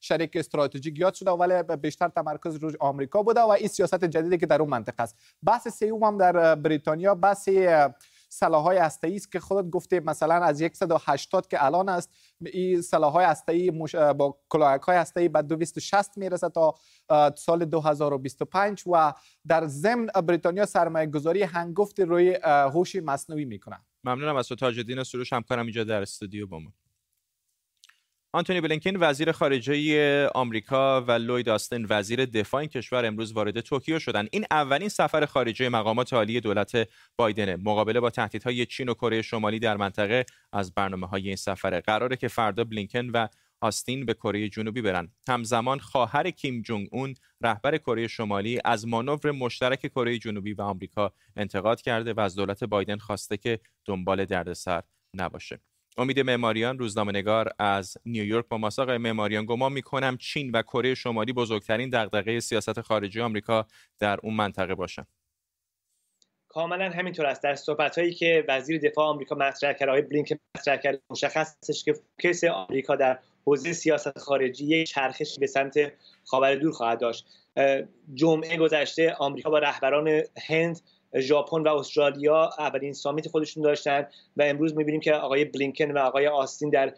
شریک 0.00 0.36
استراتژیک 0.36 0.98
یاد 0.98 1.14
شده 1.14 1.30
ولی 1.30 1.76
بیشتر 1.76 2.08
تمرکز 2.08 2.56
روی 2.56 2.74
آمریکا 2.80 3.22
بوده 3.22 3.40
و 3.40 3.48
این 3.48 3.68
سیاست 3.68 4.04
جدیدی 4.04 4.38
که 4.38 4.46
در 4.46 4.60
اون 4.60 4.70
منطقه 4.70 5.02
است. 5.02 5.16
بحث 5.42 5.68
سوم 5.68 6.04
هم 6.04 6.18
در 6.18 6.54
بریتانیا 6.54 7.14
بحث 7.14 7.48
سلاحهای 8.34 8.78
هسته‌ای 8.78 9.16
است 9.16 9.32
که 9.32 9.40
خودت 9.40 9.70
گفته 9.70 10.00
مثلا 10.00 10.34
از 10.34 10.62
180 10.72 11.46
که 11.46 11.64
الان 11.64 11.88
است 11.88 12.10
این 12.44 12.82
سلاحهای 12.82 13.24
هسته‌ای 13.24 13.70
مش... 13.70 13.94
با 13.94 14.38
کلاهک‌های 14.48 14.96
هسته‌ای 14.96 15.28
به 15.28 15.42
260 15.42 16.18
می‌رسه 16.18 16.48
تا 16.48 16.74
سال 17.36 17.64
2025 17.64 18.82
و 18.86 19.12
در 19.46 19.66
ضمن 19.66 20.06
بریتانیا 20.06 20.66
سرمایه 20.66 21.06
گذاری 21.06 21.42
هنگفت 21.42 22.00
روی 22.00 22.38
هوش 22.44 22.96
مصنوعی 22.96 23.44
می‌کنه 23.44 23.80
ممنونم 24.04 24.36
از 24.36 24.48
تو 24.48 24.54
تاج 24.54 24.78
الدین 24.78 25.02
سروش. 25.02 25.32
همکارم 25.32 25.64
اینجا 25.64 25.84
در 25.84 26.02
استودیو 26.02 26.46
با 26.46 26.58
ما. 26.58 26.72
آنتونی 28.34 28.60
بلینکن 28.60 28.96
وزیر 28.96 29.32
خارجه 29.32 30.26
آمریکا 30.28 31.00
و 31.00 31.10
لوید 31.10 31.48
آستن 31.48 31.86
وزیر 31.88 32.24
دفاع 32.24 32.60
این 32.60 32.68
کشور 32.68 33.06
امروز 33.06 33.32
وارد 33.32 33.60
توکیو 33.60 33.98
شدند 33.98 34.28
این 34.32 34.44
اولین 34.50 34.88
سفر 34.88 35.26
خارجه 35.26 35.68
مقامات 35.68 36.12
عالی 36.12 36.40
دولت 36.40 36.88
بایدن. 37.16 37.56
مقابله 37.56 38.00
با 38.00 38.10
تهدیدهای 38.10 38.66
چین 38.66 38.88
و 38.88 38.94
کره 38.94 39.22
شمالی 39.22 39.58
در 39.58 39.76
منطقه 39.76 40.24
از 40.52 40.74
برنامه 40.74 41.06
های 41.06 41.26
این 41.26 41.36
سفره 41.36 41.80
قراره 41.80 42.16
که 42.16 42.28
فردا 42.28 42.64
بلینکن 42.64 43.10
و 43.10 43.28
آستین 43.60 44.06
به 44.06 44.14
کره 44.14 44.48
جنوبی 44.48 44.82
برن. 44.82 45.08
همزمان 45.28 45.78
خواهر 45.78 46.30
کیم 46.30 46.62
جونگ 46.62 46.88
اون 46.92 47.14
رهبر 47.40 47.78
کره 47.78 48.06
شمالی 48.06 48.60
از 48.64 48.86
مانور 48.86 49.30
مشترک 49.30 49.80
کره 49.86 50.18
جنوبی 50.18 50.52
و 50.52 50.62
آمریکا 50.62 51.12
انتقاد 51.36 51.80
کرده 51.80 52.12
و 52.12 52.20
از 52.20 52.34
دولت 52.34 52.64
بایدن 52.64 52.96
خواسته 52.96 53.36
که 53.36 53.60
دنبال 53.84 54.24
دردسر 54.24 54.82
نباشه. 55.16 55.60
امید 55.96 56.20
معماریان 56.20 56.78
روزنامه 56.78 57.12
نگار 57.12 57.50
از 57.58 57.96
نیویورک 58.06 58.48
با 58.48 58.58
ماست. 58.58 58.78
آقای 58.78 58.98
معماریان 58.98 59.46
گمان 59.46 59.72
می‌کنم 59.72 60.16
چین 60.16 60.50
و 60.50 60.62
کره 60.62 60.94
شمالی 60.94 61.32
بزرگترین 61.32 61.90
دغدغه 61.90 62.40
سیاست 62.40 62.80
خارجی 62.80 63.20
آمریکا 63.20 63.66
در 63.98 64.18
اون 64.22 64.34
منطقه 64.34 64.74
باشن. 64.74 65.04
کاملا 66.48 66.90
همینطور 66.90 67.26
است. 67.26 67.42
در 67.42 67.54
صحبت 67.54 67.98
هایی 67.98 68.14
که 68.14 68.44
وزیر 68.48 68.80
دفاع 68.80 69.06
آمریکا 69.06 69.34
مطرح 69.34 69.72
کرد 69.72 69.88
آقای 69.88 70.02
بلینکن 70.02 70.36
مطرح 70.58 70.76
کرد 70.76 71.00
مشخص 71.10 71.56
است 71.68 71.84
که 71.84 71.92
فوکس 71.92 72.44
آمریکا 72.44 72.96
در 72.96 73.18
حوزه 73.46 73.72
سیاست 73.72 74.18
خارجی 74.18 74.66
یک 74.66 74.88
چرخش 74.88 75.38
به 75.38 75.46
سمت 75.46 75.92
خاور 76.24 76.54
دور 76.54 76.72
خواهد 76.72 77.00
داشت. 77.00 77.26
جمعه 78.14 78.56
گذشته 78.56 79.14
آمریکا 79.18 79.50
با 79.50 79.58
رهبران 79.58 80.22
هند 80.46 80.80
ژاپن 81.20 81.62
و 81.62 81.68
استرالیا 81.68 82.50
اولین 82.58 82.92
سامیت 82.92 83.28
خودشون 83.28 83.62
داشتن 83.62 84.06
و 84.36 84.42
امروز 84.42 84.76
می‌بینیم 84.76 85.00
که 85.00 85.14
آقای 85.14 85.44
بلینکن 85.44 85.90
و 85.90 85.98
آقای 85.98 86.26
آستین 86.26 86.70
در 86.70 86.92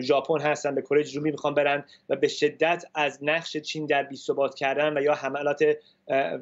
ژاپن 0.00 0.40
هستن 0.40 0.74
به 0.74 0.82
کره 0.82 1.04
جنوبی 1.04 1.30
می‌خوان 1.30 1.54
برن 1.54 1.84
و 2.08 2.16
به 2.16 2.28
شدت 2.28 2.84
از 2.94 3.18
نقش 3.22 3.56
چین 3.56 3.86
در 3.86 4.02
بیثبات 4.02 4.54
کردن 4.54 4.98
و 4.98 5.02
یا 5.02 5.14
حملات 5.14 5.64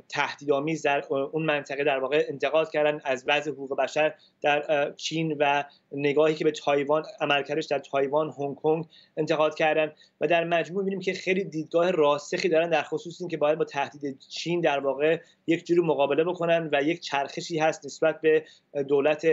تهدیدآمیز 0.09 0.83
در 0.83 1.05
اون 1.11 1.43
منطقه 1.43 1.85
در 1.85 1.99
واقع 1.99 2.25
انتقاد 2.29 2.71
کردن 2.71 3.01
از 3.05 3.25
وضع 3.27 3.51
حقوق 3.51 3.77
بشر 3.77 4.15
در 4.43 4.93
چین 4.97 5.37
و 5.39 5.65
نگاهی 5.93 6.35
که 6.35 6.45
به 6.45 6.51
تایوان 6.51 7.05
عملکردش 7.21 7.67
در 7.67 7.79
تایوان 7.79 8.35
هنگ 8.39 8.57
کنگ 8.57 8.85
انتقاد 9.17 9.55
کردن 9.55 9.93
و 10.21 10.27
در 10.27 10.45
مجموع 10.45 10.79
می‌بینیم 10.79 11.01
که 11.01 11.13
خیلی 11.13 11.45
دیدگاه 11.45 11.91
راسخی 11.91 12.49
دارن 12.49 12.71
در 12.71 12.83
خصوص 12.83 13.21
این 13.21 13.29
که 13.31 13.37
باید 13.37 13.59
با 13.59 13.65
تهدید 13.65 14.19
چین 14.29 14.61
در 14.61 14.81
واقع 14.81 15.21
یک 15.47 15.67
جوری 15.67 15.81
مقابله 15.81 16.25
بکنن 16.25 16.69
و 16.73 16.83
یک 16.83 17.01
چرخشی 17.05 17.59
هست 17.59 17.87
نسبت 17.87 18.21
به 18.21 18.45
دولت 18.89 19.27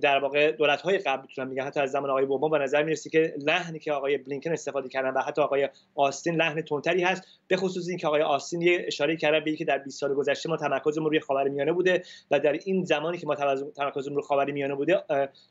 در 0.00 0.18
واقع 0.18 0.52
دولت 0.52 0.80
های 0.80 0.98
قبل 0.98 1.22
می‌تونم 1.22 1.48
میگم 1.48 1.66
حتی 1.66 1.80
از 1.80 1.90
زمان 1.90 2.10
آقای 2.10 2.24
اوباما 2.24 2.58
به 2.58 2.64
نظر 2.64 2.82
می‌رسه 2.82 3.10
که 3.10 3.34
لحنی 3.46 3.78
که 3.78 3.92
آقای 3.92 4.18
بلینکن 4.18 4.52
استفاده 4.52 4.88
کردن 4.88 5.10
و 5.10 5.20
حتی 5.20 5.42
آقای 5.42 5.68
آستین 5.94 6.34
لحن 6.34 6.62
تندتری 6.62 7.02
هست 7.02 7.22
به 7.48 7.56
خصوص 7.56 7.88
اینکه 7.88 8.06
آقای 8.06 8.22
آستین 8.22 8.62
یه 8.62 8.84
اشاره 8.86 9.16
کردن 9.16 9.44
به 9.44 9.56
که 9.56 9.64
در 9.64 9.78
20 9.78 10.00
سال 10.00 10.14
گذشته 10.14 10.48
ما 10.48 10.56
تمرکزمون 10.56 11.10
روی 11.10 11.20
خاورمیانه 11.20 11.72
بوده 11.72 12.02
و 12.30 12.40
در 12.40 12.52
این 12.52 12.84
زمانی 12.84 13.18
که 13.18 13.26
ما 13.26 13.34
تمرکزمون 13.76 14.16
روی 14.16 14.24
خاورمیانه 14.24 14.74
بوده 14.74 15.02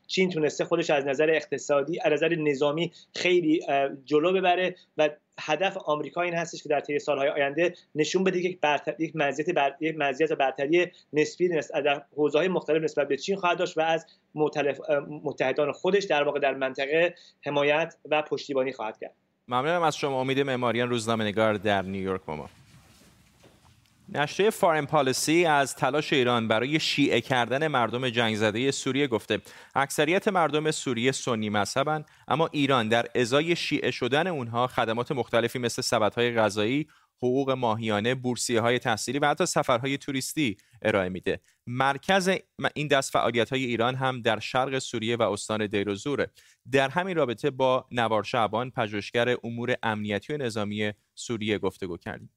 چین 0.06 0.30
تونسته 0.30 0.64
خودش 0.64 0.90
از 0.90 1.06
نظر 1.06 1.30
اقتصادی 1.30 2.00
از 2.04 2.12
نظر 2.12 2.34
نظامی 2.34 2.92
خیلی 3.14 3.60
جلو 4.04 4.32
ببره 4.32 4.74
و 4.98 5.10
هدف 5.40 5.76
آمریکا 5.76 6.22
این 6.22 6.34
هستش 6.34 6.62
که 6.62 6.68
در 6.68 6.80
طی 6.80 6.98
سالهای 6.98 7.28
آینده 7.28 7.74
نشون 7.94 8.24
بده 8.24 8.38
یک 8.38 8.60
برتر... 8.60 8.94
یک 8.98 9.16
مزیت 9.16 9.50
بر... 9.50 9.76
یک 9.80 9.94
مزیت 9.98 10.32
برتری 10.32 10.86
نسبی 11.12 11.48
نس... 11.48 11.72
در 11.72 12.02
حوزه‌های 12.16 12.48
مختلف 12.48 12.82
نسبت 12.82 13.08
به 13.08 13.16
چین 13.16 13.36
خواهد 13.36 13.58
داشت 13.58 13.78
و 13.78 13.80
از 13.80 14.06
متلف... 14.34 14.80
متحدان 15.24 15.72
خودش 15.72 16.04
در 16.04 16.22
واقع 16.22 16.40
در 16.40 16.54
منطقه 16.54 17.14
حمایت 17.46 17.94
و 18.10 18.22
پشتیبانی 18.22 18.72
خواهد 18.72 18.98
کرد. 19.00 19.14
ممنونم 19.48 19.82
از 19.82 19.96
شما. 19.96 20.20
امید 20.20 20.40
معماریان 20.40 20.90
روزنامه 20.90 21.24
نگار 21.24 21.54
در 21.54 21.82
نیویورک 21.82 22.20
با 22.24 22.36
ما. 22.36 22.48
نشریه 24.12 24.50
فارن 24.50 24.86
پالیسی 24.86 25.44
از 25.44 25.74
تلاش 25.74 26.12
ایران 26.12 26.48
برای 26.48 26.80
شیعه 26.80 27.20
کردن 27.20 27.68
مردم 27.68 28.08
جنگ 28.08 28.36
زده 28.36 28.70
سوریه 28.70 29.06
گفته 29.06 29.40
اکثریت 29.74 30.28
مردم 30.28 30.70
سوریه 30.70 31.12
سنی 31.12 31.50
مذهبند 31.50 32.06
اما 32.28 32.48
ایران 32.52 32.88
در 32.88 33.06
ازای 33.14 33.56
شیعه 33.56 33.90
شدن 33.90 34.26
اونها 34.26 34.66
خدمات 34.66 35.12
مختلفی 35.12 35.58
مثل 35.58 35.82
سبدهای 35.82 36.34
غذایی 36.34 36.86
حقوق 37.16 37.50
ماهیانه 37.50 38.14
بورسیه 38.14 38.60
های 38.60 38.78
تحصیلی 38.78 39.18
و 39.18 39.26
حتی 39.26 39.46
سفرهای 39.46 39.98
توریستی 39.98 40.56
ارائه 40.82 41.08
میده. 41.08 41.40
مرکز 41.66 42.30
این 42.74 42.88
دست 42.88 43.12
فعالیت 43.12 43.50
های 43.50 43.64
ایران 43.64 43.94
هم 43.94 44.22
در 44.22 44.38
شرق 44.38 44.78
سوریه 44.78 45.16
و 45.16 45.22
استان 45.22 45.66
دیروزوره 45.66 46.30
در 46.72 46.88
همین 46.88 47.16
رابطه 47.16 47.50
با 47.50 47.86
نوار 47.90 48.22
شعبان 48.22 48.70
پژوهشگر 48.70 49.36
امور 49.44 49.74
امنیتی 49.82 50.32
و 50.32 50.36
نظامی 50.36 50.92
سوریه 51.14 51.58
گفتگو 51.58 51.96
کردیم. 51.96 52.30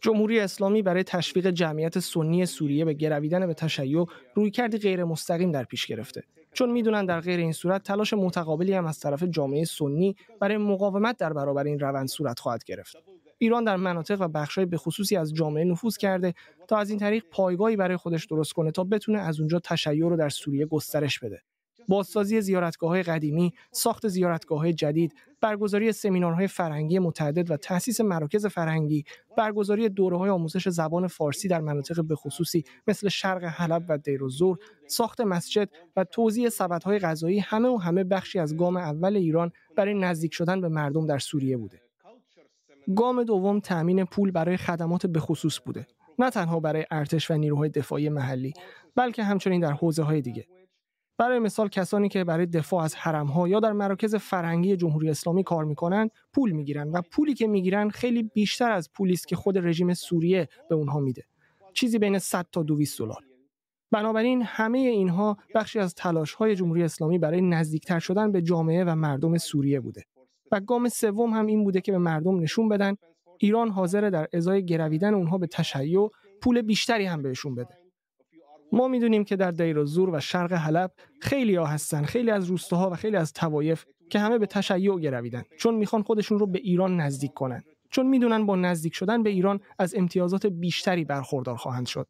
جمهوری 0.00 0.40
اسلامی 0.40 0.82
برای 0.82 1.02
تشویق 1.02 1.50
جمعیت 1.50 1.98
سنی 1.98 2.46
سوریه 2.46 2.84
به 2.84 2.94
گرویدن 2.94 3.46
به 3.46 3.54
تشیع 3.54 4.06
روی 4.34 4.50
کردی 4.50 4.78
غیر 4.78 5.04
مستقیم 5.04 5.52
در 5.52 5.64
پیش 5.64 5.86
گرفته. 5.86 6.22
چون 6.52 6.70
می‌دونن 6.70 7.06
در 7.06 7.20
غیر 7.20 7.40
این 7.40 7.52
صورت 7.52 7.82
تلاش 7.82 8.12
متقابلی 8.12 8.72
هم 8.72 8.86
از 8.86 9.00
طرف 9.00 9.22
جامعه 9.22 9.64
سنی 9.64 10.16
برای 10.40 10.56
مقاومت 10.56 11.16
در 11.16 11.32
برابر 11.32 11.64
این 11.64 11.78
روند 11.78 12.08
صورت 12.08 12.40
خواهد 12.40 12.64
گرفت. 12.64 12.96
ایران 13.38 13.64
در 13.64 13.76
مناطق 13.76 14.20
و 14.20 14.28
بخشهای 14.28 14.66
به 14.66 14.76
خصوصی 14.76 15.16
از 15.16 15.34
جامعه 15.34 15.64
نفوذ 15.64 15.96
کرده 15.96 16.34
تا 16.68 16.76
از 16.76 16.90
این 16.90 16.98
طریق 16.98 17.24
پایگاهی 17.30 17.76
برای 17.76 17.96
خودش 17.96 18.26
درست 18.26 18.52
کنه 18.52 18.70
تا 18.70 18.84
بتونه 18.84 19.18
از 19.18 19.40
اونجا 19.40 19.60
تشیع 19.64 20.08
رو 20.08 20.16
در 20.16 20.28
سوریه 20.28 20.66
گسترش 20.66 21.18
بده. 21.18 21.42
بازسازی 21.88 22.40
زیارتگاه 22.40 22.90
های 22.90 23.02
قدیمی، 23.02 23.54
ساخت 23.72 24.08
زیارتگاه 24.08 24.58
های 24.58 24.72
جدید، 24.72 25.14
برگزاری 25.40 25.92
سمینارهای 25.92 26.46
فرهنگی 26.46 26.98
متعدد 26.98 27.50
و 27.50 27.56
تأسیس 27.56 28.00
مراکز 28.00 28.46
فرهنگی، 28.46 29.04
برگزاری 29.36 29.88
دوره 29.88 30.18
های 30.18 30.30
آموزش 30.30 30.68
زبان 30.68 31.06
فارسی 31.06 31.48
در 31.48 31.60
مناطق 31.60 32.00
بخصوصی 32.10 32.64
مثل 32.86 33.08
شرق 33.08 33.44
حلب 33.44 33.84
و 33.88 33.98
دیروزور، 33.98 34.58
ساخت 34.86 35.20
مسجد 35.20 35.68
و 35.96 36.04
توزیع 36.04 36.48
سبدهای 36.48 36.98
غذایی 36.98 37.38
همه 37.38 37.68
و 37.68 37.76
همه 37.76 38.04
بخشی 38.04 38.38
از 38.38 38.56
گام 38.56 38.76
اول 38.76 39.16
ایران 39.16 39.52
برای 39.76 39.94
نزدیک 39.94 40.34
شدن 40.34 40.60
به 40.60 40.68
مردم 40.68 41.06
در 41.06 41.18
سوریه 41.18 41.56
بوده. 41.56 41.80
گام 42.96 43.24
دوم 43.24 43.60
تأمین 43.60 44.04
پول 44.04 44.30
برای 44.30 44.56
خدمات 44.56 45.06
بخصوص 45.06 45.60
بوده. 45.64 45.86
نه 46.18 46.30
تنها 46.30 46.60
برای 46.60 46.84
ارتش 46.90 47.30
و 47.30 47.34
نیروهای 47.34 47.68
دفاعی 47.68 48.08
محلی، 48.08 48.52
بلکه 48.94 49.24
همچنین 49.24 49.60
در 49.60 49.72
حوزه 49.72 50.02
های 50.02 50.20
دیگه. 50.20 50.46
برای 51.18 51.38
مثال 51.38 51.68
کسانی 51.68 52.08
که 52.08 52.24
برای 52.24 52.46
دفاع 52.46 52.84
از 52.84 52.94
حرمها 52.94 53.48
یا 53.48 53.60
در 53.60 53.72
مراکز 53.72 54.14
فرهنگی 54.14 54.76
جمهوری 54.76 55.10
اسلامی 55.10 55.44
کار 55.44 55.64
می‌کنن 55.64 56.10
پول 56.32 56.50
می‌گیرن 56.50 56.90
و 56.90 57.02
پولی 57.10 57.34
که 57.34 57.46
می‌گیرن 57.46 57.88
خیلی 57.88 58.22
بیشتر 58.22 58.70
از 58.70 58.90
پولی 58.92 59.12
است 59.12 59.28
که 59.28 59.36
خود 59.36 59.58
رژیم 59.58 59.94
سوریه 59.94 60.48
به 60.68 60.74
اونها 60.74 61.00
میده. 61.00 61.22
چیزی 61.72 61.98
بین 61.98 62.18
100 62.18 62.46
تا 62.52 62.62
200 62.62 62.98
دلار. 62.98 63.24
بنابراین 63.90 64.42
همه 64.42 64.78
اینها 64.78 65.36
بخشی 65.54 65.78
از 65.78 65.94
تلاش 65.94 66.34
های 66.34 66.56
جمهوری 66.56 66.82
اسلامی 66.82 67.18
برای 67.18 67.40
نزدیکتر 67.40 67.98
شدن 67.98 68.32
به 68.32 68.42
جامعه 68.42 68.84
و 68.84 68.94
مردم 68.94 69.38
سوریه 69.38 69.80
بوده. 69.80 70.02
و 70.52 70.60
گام 70.60 70.88
سوم 70.88 71.30
هم 71.30 71.46
این 71.46 71.64
بوده 71.64 71.80
که 71.80 71.92
به 71.92 71.98
مردم 71.98 72.40
نشون 72.40 72.68
بدن. 72.68 72.94
ایران 73.38 73.68
حاضر 73.68 74.10
در 74.10 74.28
ازای 74.32 74.64
گرویدن 74.64 75.14
اونها 75.14 75.38
به 75.38 75.46
تشیع 75.46 76.10
پول 76.40 76.62
بیشتری 76.62 77.04
هم 77.04 77.22
بهشون 77.22 77.54
بده. 77.54 77.83
ما 78.74 78.88
می‌دونیم 78.88 79.24
که 79.24 79.36
در 79.36 79.50
دیر 79.50 79.84
زور 79.84 80.10
و 80.10 80.20
شرق 80.20 80.52
حلب 80.52 80.92
خیلی 81.20 81.54
ها 81.54 81.66
هستن 81.66 82.04
خیلی 82.04 82.30
از 82.30 82.44
روستاها 82.44 82.90
و 82.90 82.94
خیلی 82.94 83.16
از 83.16 83.32
توایف 83.32 83.84
که 84.10 84.18
همه 84.18 84.38
به 84.38 84.46
تشیع 84.46 84.98
گرویدن 84.98 85.44
چون 85.58 85.74
می‌خوان 85.74 86.02
خودشون 86.02 86.38
رو 86.38 86.46
به 86.46 86.58
ایران 86.58 87.00
نزدیک 87.00 87.34
کنن. 87.34 87.62
چون 87.90 88.06
می‌دونن 88.06 88.46
با 88.46 88.56
نزدیک 88.56 88.94
شدن 88.94 89.22
به 89.22 89.30
ایران 89.30 89.60
از 89.78 89.94
امتیازات 89.94 90.46
بیشتری 90.46 91.04
برخوردار 91.04 91.56
خواهند 91.56 91.86
شد. 91.86 92.08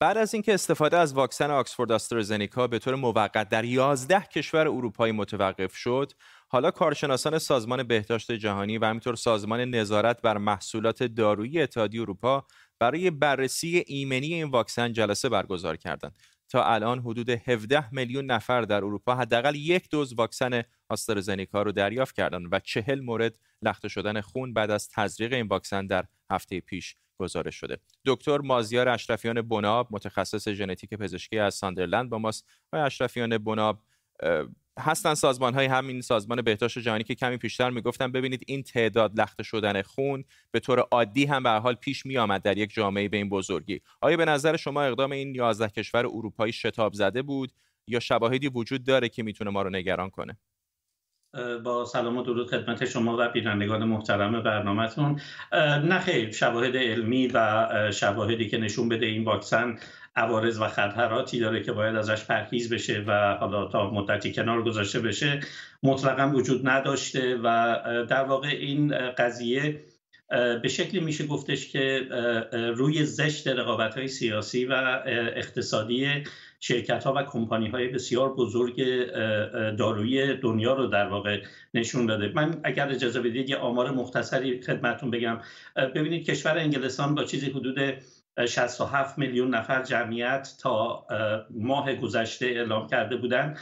بعد 0.00 0.18
از 0.18 0.34
اینکه 0.34 0.54
استفاده 0.54 0.96
از 0.96 1.12
واکسن 1.12 1.50
آکسفورد 1.50 1.92
آسترازنیکا 1.92 2.66
به 2.66 2.78
طور 2.78 2.94
موقت 2.94 3.48
در 3.48 3.64
11 3.64 4.20
کشور 4.20 4.68
اروپایی 4.68 5.12
متوقف 5.12 5.74
شد، 5.74 6.12
حالا 6.48 6.70
کارشناسان 6.70 7.38
سازمان 7.38 7.82
بهداشت 7.82 8.32
جهانی 8.32 8.78
و 8.78 8.84
همینطور 8.84 9.14
سازمان 9.14 9.60
نظارت 9.60 10.22
بر 10.22 10.38
محصولات 10.38 11.02
دارویی 11.02 11.62
اتحادیه 11.62 12.00
اروپا 12.00 12.46
برای 12.78 13.10
بررسی 13.10 13.84
ایمنی 13.86 14.34
این 14.34 14.44
واکسن 14.44 14.92
جلسه 14.92 15.28
برگزار 15.28 15.76
کردند 15.76 16.14
تا 16.48 16.64
الان 16.64 16.98
حدود 16.98 17.30
17 17.30 17.94
میلیون 17.94 18.24
نفر 18.24 18.62
در 18.62 18.76
اروپا 18.76 19.14
حداقل 19.14 19.54
یک 19.54 19.90
دوز 19.90 20.14
واکسن 20.14 20.62
آسترازنیکا 20.88 21.62
رو 21.62 21.72
دریافت 21.72 22.14
کردند 22.14 22.48
و 22.52 22.60
چهل 22.60 23.00
مورد 23.00 23.38
لخته 23.62 23.88
شدن 23.88 24.20
خون 24.20 24.52
بعد 24.52 24.70
از 24.70 24.88
تزریق 24.88 25.32
این 25.32 25.46
واکسن 25.46 25.86
در 25.86 26.04
هفته 26.30 26.60
پیش 26.60 26.96
گزارش 27.18 27.56
شده. 27.56 27.78
دکتر 28.06 28.38
مازیار 28.38 28.88
اشرفیان 28.88 29.42
بناب 29.42 29.88
متخصص 29.90 30.48
ژنتیک 30.48 30.94
پزشکی 30.94 31.38
از 31.38 31.54
ساندرلند 31.54 32.10
با 32.10 32.18
ماست. 32.18 32.46
و 32.72 32.76
اشرفیان 32.76 33.38
بناب 33.38 33.82
هستن 34.80 35.14
سازمان 35.14 35.54
های 35.54 35.66
همین 35.66 36.00
سازمان 36.00 36.42
بهداشت 36.42 36.78
جهانی 36.78 37.04
که 37.04 37.14
کمی 37.14 37.36
پیشتر 37.36 37.70
می‌گفتن 37.70 38.12
ببینید 38.12 38.44
این 38.46 38.62
تعداد 38.62 39.20
لخته 39.20 39.42
شدن 39.42 39.82
خون 39.82 40.24
به 40.50 40.60
طور 40.60 40.80
عادی 40.80 41.24
هم 41.24 41.42
به 41.42 41.50
حال 41.50 41.74
پیش 41.74 42.06
می 42.06 42.18
آمد 42.18 42.42
در 42.42 42.58
یک 42.58 42.74
جامعه 42.74 43.08
به 43.08 43.16
این 43.16 43.28
بزرگی. 43.28 43.80
آیا 44.00 44.16
به 44.16 44.24
نظر 44.24 44.56
شما 44.56 44.82
اقدام 44.82 45.12
این 45.12 45.34
11 45.34 45.68
کشور 45.68 46.06
اروپایی 46.06 46.52
شتاب 46.52 46.92
زده 46.92 47.22
بود 47.22 47.52
یا 47.88 48.00
شواهدی 48.00 48.48
وجود 48.48 48.84
داره 48.84 49.08
که 49.08 49.22
می‌تونه 49.22 49.50
ما 49.50 49.62
رو 49.62 49.70
نگران 49.70 50.10
کنه؟ 50.10 50.36
با 51.64 51.84
سلام 51.84 52.16
و 52.16 52.22
درود 52.22 52.50
خدمت 52.50 52.84
شما 52.84 53.16
و 53.18 53.28
بینندگان 53.28 53.84
محترم 53.84 54.42
برنامهتون. 54.42 55.20
نه 55.84 55.98
خیر 55.98 56.32
شواهد 56.32 56.76
علمی 56.76 57.26
و 57.26 57.68
شواهدی 57.92 58.48
که 58.48 58.58
نشون 58.58 58.88
بده 58.88 59.06
این 59.06 59.24
واکسن 59.24 59.78
عوارض 60.16 60.60
و 60.60 60.68
خطراتی 60.68 61.40
داره 61.40 61.62
که 61.62 61.72
باید 61.72 61.96
ازش 61.96 62.24
پرهیز 62.24 62.72
بشه 62.72 63.04
و 63.06 63.34
حالا 63.34 63.68
تا 63.68 63.90
مدتی 63.90 64.32
کنار 64.32 64.62
گذاشته 64.62 65.00
بشه 65.00 65.40
مطلقا 65.82 66.30
وجود 66.34 66.68
نداشته 66.68 67.36
و 67.36 67.78
در 68.08 68.24
واقع 68.24 68.48
این 68.48 68.98
قضیه 69.08 69.80
به 70.62 70.68
شکلی 70.68 71.00
میشه 71.00 71.26
گفتش 71.26 71.68
که 71.68 72.08
روی 72.76 73.04
زشت 73.04 73.48
رقابت 73.48 73.94
های 73.94 74.08
سیاسی 74.08 74.64
و 74.64 75.02
اقتصادی 75.36 76.24
شرکت 76.60 77.04
ها 77.04 77.14
و 77.16 77.22
کمپانی 77.22 77.68
های 77.68 77.88
بسیار 77.88 78.34
بزرگ 78.34 78.82
دارویی 79.76 80.36
دنیا 80.36 80.74
رو 80.74 80.86
در 80.86 81.06
واقع 81.06 81.42
نشون 81.74 82.06
داده. 82.06 82.32
من 82.34 82.60
اگر 82.64 82.88
اجازه 82.88 83.20
بدید 83.20 83.50
یه 83.50 83.56
آمار 83.56 83.90
مختصری 83.90 84.62
خدمتون 84.62 85.10
بگم. 85.10 85.40
ببینید 85.76 86.26
کشور 86.26 86.58
انگلستان 86.58 87.14
با 87.14 87.24
چیزی 87.24 87.50
حدود 87.50 87.78
67 88.38 89.18
میلیون 89.18 89.54
نفر 89.54 89.82
جمعیت 89.82 90.54
تا 90.60 91.06
ماه 91.50 91.94
گذشته 91.94 92.46
اعلام 92.46 92.86
کرده 92.86 93.16
بودند. 93.16 93.58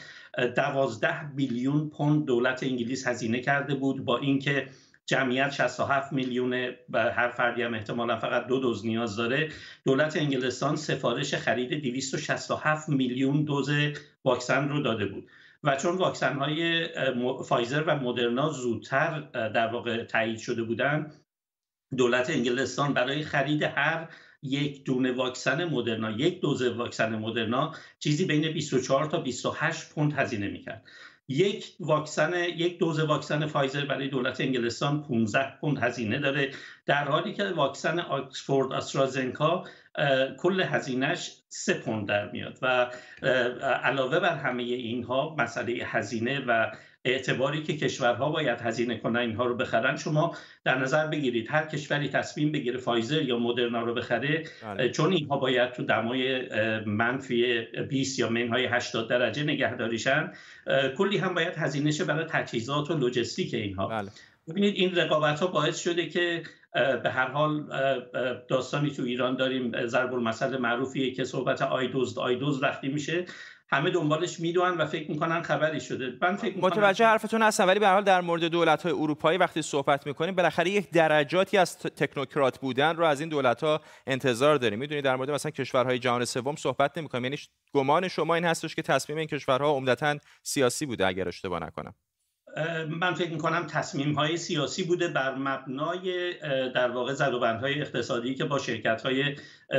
12 0.56 1.08
بیلیون 1.34 1.90
پوند 1.90 2.24
دولت 2.24 2.62
انگلیس 2.62 3.06
هزینه 3.06 3.40
کرده 3.40 3.74
بود 3.74 4.04
با 4.04 4.18
اینکه 4.18 4.68
جمعیت 5.06 5.50
67 5.50 6.12
میلیون 6.12 6.68
و 6.90 7.12
هر 7.12 7.28
فردی 7.28 7.62
هم 7.62 7.74
احتمالا 7.74 8.18
فقط 8.18 8.46
دو 8.46 8.60
دوز 8.60 8.86
نیاز 8.86 9.16
داره. 9.16 9.48
دولت 9.84 10.16
انگلستان 10.16 10.76
سفارش 10.76 11.34
خرید 11.34 11.82
267 11.82 12.88
میلیون 12.88 13.44
دوز 13.44 13.70
واکسن 14.24 14.68
رو 14.68 14.80
داده 14.80 15.06
بود. 15.06 15.28
و 15.64 15.76
چون 15.76 15.96
واکسن 15.96 16.38
های 16.38 16.88
فایزر 17.44 17.82
و 17.82 17.96
مدرنا 17.96 18.50
زودتر 18.50 19.20
در 19.48 19.66
واقع 19.66 20.04
تایید 20.04 20.38
شده 20.38 20.62
بودند 20.62 21.14
دولت 21.96 22.30
انگلستان 22.30 22.94
برای 22.94 23.22
خرید 23.22 23.62
هر 23.62 24.08
یک 24.42 24.84
دونه 24.84 25.12
واکسن 25.12 25.64
مدرنا 25.64 26.10
یک 26.10 26.40
دوز 26.40 26.62
واکسن 26.62 27.16
مدرنا 27.16 27.74
چیزی 27.98 28.24
بین 28.24 28.52
24 28.52 29.04
تا 29.04 29.20
28 29.20 29.94
پوند 29.94 30.12
هزینه 30.12 30.48
می‌کرد. 30.48 30.82
یک 31.28 31.74
واکسن 31.80 32.44
یک 32.44 32.78
دوز 32.78 32.98
واکسن 32.98 33.46
فایزر 33.46 33.84
برای 33.84 34.08
دولت 34.08 34.40
انگلستان 34.40 35.02
15 35.02 35.56
پوند 35.60 35.78
هزینه 35.78 36.18
داره. 36.18 36.50
در 36.86 37.04
حالی 37.04 37.34
که 37.34 37.44
واکسن 37.44 37.98
آکسفورد 37.98 38.72
آسترازنکا 38.72 39.64
کل 40.38 40.60
هزینهش 40.60 41.36
سه 41.48 41.74
پوند 41.74 42.08
در 42.08 42.30
میاد 42.30 42.58
و 42.62 42.90
علاوه 43.82 44.20
بر 44.20 44.36
همه 44.36 44.62
اینها 44.62 45.34
مسئله 45.38 45.84
هزینه 45.84 46.40
و 46.46 46.72
اعتباری 47.04 47.62
که 47.62 47.76
کشورها 47.76 48.30
باید 48.30 48.60
هزینه 48.60 48.96
کنن 48.96 49.20
اینها 49.20 49.46
رو 49.46 49.56
بخرن 49.56 49.96
شما 49.96 50.36
در 50.64 50.78
نظر 50.78 51.06
بگیرید 51.06 51.46
هر 51.50 51.66
کشوری 51.66 52.08
تصمیم 52.08 52.52
بگیره 52.52 52.78
فایزر 52.78 53.22
یا 53.22 53.38
مدرنا 53.38 53.82
رو 53.82 53.94
بخره 53.94 54.44
بله. 54.62 54.90
چون 54.90 55.12
اینها 55.12 55.36
باید 55.36 55.72
تو 55.72 55.82
دمای 55.82 56.48
منفی 56.84 57.60
20 57.88 58.18
یا 58.18 58.28
منهای 58.28 58.66
80 58.66 59.08
درجه 59.08 59.42
نگهداریشن 59.42 60.32
کلی 60.96 61.18
هم 61.18 61.34
باید 61.34 61.54
هزینه 61.56 61.90
شه 61.90 62.04
برای 62.04 62.24
تجهیزات 62.24 62.90
و 62.90 62.98
لوجستیک 62.98 63.54
اینها 63.54 63.86
بله. 63.86 64.10
ببینید 64.48 64.74
این 64.74 64.94
رقابت 64.94 65.40
ها 65.40 65.46
باعث 65.46 65.78
شده 65.78 66.08
که 66.08 66.42
به 66.74 67.10
هر 67.10 67.28
حال 67.28 67.66
داستانی 68.48 68.90
تو 68.90 69.02
ایران 69.02 69.36
داریم 69.36 69.86
ضرب 69.86 70.14
المثل 70.14 70.58
معروفیه 70.58 71.14
که 71.14 71.24
صحبت 71.24 71.62
آیدوز 71.62 72.18
آیدوز 72.18 72.62
وقتی 72.62 72.88
میشه 72.88 73.24
همه 73.72 73.90
دنبالش 73.90 74.40
می‌دونن 74.40 74.76
و 74.76 74.86
فکر 74.86 75.10
می‌کنن 75.10 75.42
خبری 75.42 75.80
شده. 75.80 76.12
من 76.22 76.36
فکر 76.36 76.58
متوجه 76.58 77.06
حرفتون 77.06 77.42
هستم 77.42 77.66
ولی 77.66 77.78
به 77.78 77.88
حال 77.88 78.04
در 78.04 78.20
مورد 78.20 78.44
دولت 78.44 78.82
های 78.82 78.92
اروپایی 78.92 79.38
وقتی 79.38 79.62
صحبت 79.62 80.06
می‌کنیم 80.06 80.34
بالاخره 80.34 80.70
یک 80.70 80.90
درجاتی 80.90 81.58
از 81.58 81.78
تکنوکرات 81.78 82.58
بودن 82.58 82.96
رو 82.96 83.04
از 83.04 83.20
این 83.20 83.28
دولت 83.28 83.64
ها 83.64 83.80
انتظار 84.06 84.56
داریم. 84.56 84.78
می‌دونید 84.78 85.04
در 85.04 85.16
مورد 85.16 85.30
مثلا 85.30 85.50
کشورهای 85.50 85.98
جهان 85.98 86.24
سوم 86.24 86.56
صحبت 86.56 86.98
نمی‌کنیم. 86.98 87.24
یعنی 87.24 87.36
گمان 87.74 88.08
شما 88.08 88.34
این 88.34 88.44
هستش 88.44 88.74
که 88.74 88.82
تصمیم 88.82 89.18
این 89.18 89.26
کشورها 89.26 89.70
عمدتا 89.70 90.18
سیاسی 90.42 90.86
بوده 90.86 91.06
اگر 91.06 91.28
اشتباه 91.28 91.62
نکنم. 91.62 91.94
من 92.88 93.14
فکر 93.14 93.30
می‌کنم 93.30 93.66
تصمیم 93.66 94.12
های 94.12 94.36
سیاسی 94.36 94.82
بوده 94.82 95.08
بر 95.08 95.34
مبنای 95.34 96.34
در 96.70 96.90
واقع 96.90 97.14
های 97.60 97.80
اقتصادی 97.80 98.34
که 98.34 98.44
با 98.44 98.58
شرکت 98.58 99.02
های 99.02 99.36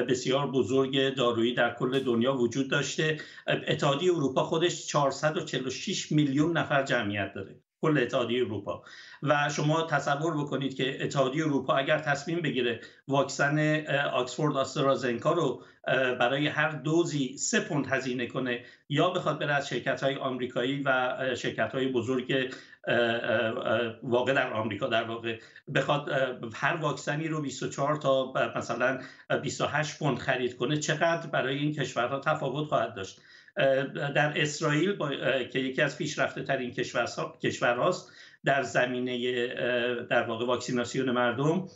بسیار 0.10 0.52
بزرگ 0.52 1.16
دارویی 1.16 1.54
در 1.54 1.74
کل 1.74 2.00
دنیا 2.00 2.34
وجود 2.34 2.70
داشته. 2.70 3.18
اتحادیه 3.48 4.16
اروپا 4.16 4.44
خودش 4.44 4.88
446 4.88 6.12
میلیون 6.12 6.58
نفر 6.58 6.84
جمعیت 6.84 7.34
داره. 7.34 7.60
کل 7.84 7.98
اتحادیه 7.98 8.46
اروپا. 8.46 8.84
و 9.24 9.50
شما 9.50 9.88
تصور 9.88 10.38
بکنید 10.38 10.76
که 10.76 11.04
اتحادیه 11.04 11.46
اروپا 11.46 11.76
اگر 11.76 12.00
تصمیم 12.00 12.42
بگیره 12.42 12.82
واکسن 13.08 13.86
آکسفورد 14.14 14.58
آسترازنکا 14.58 15.32
رو 15.32 15.64
برای 16.20 16.48
هر 16.48 16.70
دوزی 16.70 17.38
سه 17.38 17.60
پوند 17.60 17.88
هزینه 17.88 18.28
کنه 18.28 18.66
یا 18.90 19.10
بخواد 19.10 19.40
بره 19.40 19.54
از 19.54 19.70
شرکت 19.70 20.04
های 20.04 20.16
آمریکایی 20.16 20.82
و 20.86 21.18
شرکت 21.36 21.76
های 21.76 21.88
بزرگ 21.88 22.54
واقع 24.04 24.34
در 24.34 24.54
آمریکا 24.54 24.88
در 24.88 25.04
واقع 25.04 25.40
بخواد 25.76 26.10
هر 26.54 26.76
واکسنی 26.76 27.28
رو 27.28 27.42
24 27.42 27.96
تا 27.96 28.34
مثلا 28.56 29.00
28 29.42 30.00
پوند 30.00 30.18
خرید 30.18 30.58
کنه 30.58 30.78
چقدر 30.78 31.28
برای 31.28 31.58
این 31.58 31.74
کشورها 31.74 32.20
تفاوت 32.20 32.68
خواهد 32.68 32.96
داشت؟ 32.96 33.22
در 34.16 34.34
اسرائیل 34.36 34.98
که 35.46 35.60
یکی 35.60 35.82
از 35.82 35.98
پیشرفته 35.98 36.44
ترین 36.44 36.72
کشورهاست 37.44 38.12
در 38.46 38.64
زمینه 38.64 39.48
در 40.04 40.24
واقع 40.24 40.46
واکسیناسیون 40.46 41.12
مردم 41.12 41.68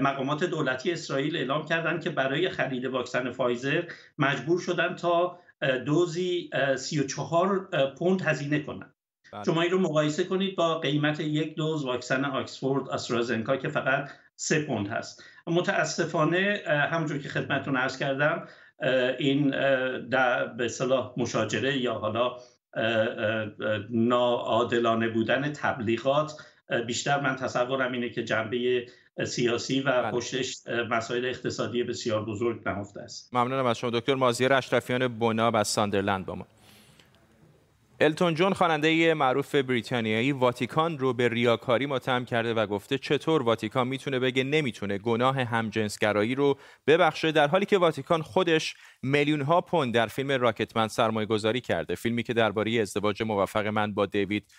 مقامات 0.00 0.44
دولتی 0.44 0.92
اسرائیل 0.92 1.36
اعلام 1.36 1.64
کردند 1.64 2.04
که 2.04 2.10
برای 2.10 2.48
خرید 2.50 2.84
واکسن 2.84 3.32
فایزر 3.32 3.82
مجبور 4.18 4.60
شدن 4.60 4.94
تا 4.94 5.38
دوزی 5.86 6.50
34 6.76 7.68
پوند 7.98 8.22
هزینه 8.22 8.60
کنند 8.60 8.94
بله. 9.32 9.44
شما 9.44 9.62
این 9.62 9.70
رو 9.70 9.78
مقایسه 9.78 10.24
کنید 10.24 10.56
با 10.56 10.78
قیمت 10.78 11.20
یک 11.20 11.54
دوز 11.54 11.84
واکسن 11.84 12.24
آکسفورد 12.24 12.88
آسترازنکا 12.88 13.56
که 13.56 13.68
فقط 13.68 14.10
سه 14.36 14.62
پوند 14.62 14.88
هست 14.88 15.22
متاسفانه 15.46 16.62
همونجور 16.66 17.18
که 17.18 17.28
خدمتتون 17.28 17.76
عرض 17.76 17.98
کردم 17.98 18.48
این 19.18 19.50
در 20.08 20.46
به 20.46 20.68
صلاح 20.68 21.12
مشاجره 21.16 21.78
یا 21.78 21.94
حالا 21.94 22.36
ناعادلانه 23.90 25.08
بودن 25.08 25.52
تبلیغات 25.52 26.32
بیشتر 26.86 27.20
من 27.20 27.36
تصورم 27.36 27.92
اینه 27.92 28.10
که 28.10 28.24
جنبه 28.24 28.86
سیاسی 29.24 29.80
و 29.80 30.02
بله. 30.02 30.10
پشتش 30.10 30.56
مسائل 30.90 31.24
اقتصادی 31.24 31.82
بسیار 31.82 32.24
بزرگ 32.24 32.68
نهفته 32.68 33.00
است. 33.00 33.34
ممنونم 33.34 33.66
از 33.66 33.78
شما 33.78 33.90
دکتر. 33.90 34.14
مازیار 34.14 34.52
اشرفیان 34.52 35.18
بناب 35.18 35.56
از 35.56 35.68
ساندرلند 35.68 36.26
با 36.26 36.34
ما. 36.34 36.46
التون 38.00 38.34
جون 38.34 38.52
خواننده 38.52 39.14
معروف 39.14 39.54
بریتانیایی 39.54 40.32
واتیکان 40.32 40.98
رو 40.98 41.12
به 41.12 41.28
ریاکاری 41.28 41.86
متهم 41.86 42.24
کرده 42.24 42.54
و 42.54 42.66
گفته 42.66 42.98
چطور 42.98 43.42
واتیکان 43.42 43.88
می‌تونه 43.88 44.18
بگه 44.18 44.44
نمی‌تونه. 44.44 44.98
گناه 44.98 45.42
همجنسگرایی 45.42 46.34
رو 46.34 46.58
ببخشه 46.86 47.32
در 47.32 47.48
حالی 47.48 47.66
که 47.66 47.78
واتیکان 47.78 48.22
خودش 48.22 48.74
میلیون 49.02 49.40
ها 49.40 49.60
پوند 49.60 49.94
در 49.94 50.06
فیلم 50.06 50.32
Rocketman 50.32 50.88
سرمایه 50.88 51.26
گذاری 51.26 51.60
کرده. 51.60 51.94
فیلمی 51.94 52.22
که 52.22 52.34
درباره 52.34 52.80
ازدواج 52.80 53.22
موفق 53.22 53.66
من 53.66 53.94
با 53.94 54.06
دیوید 54.06 54.52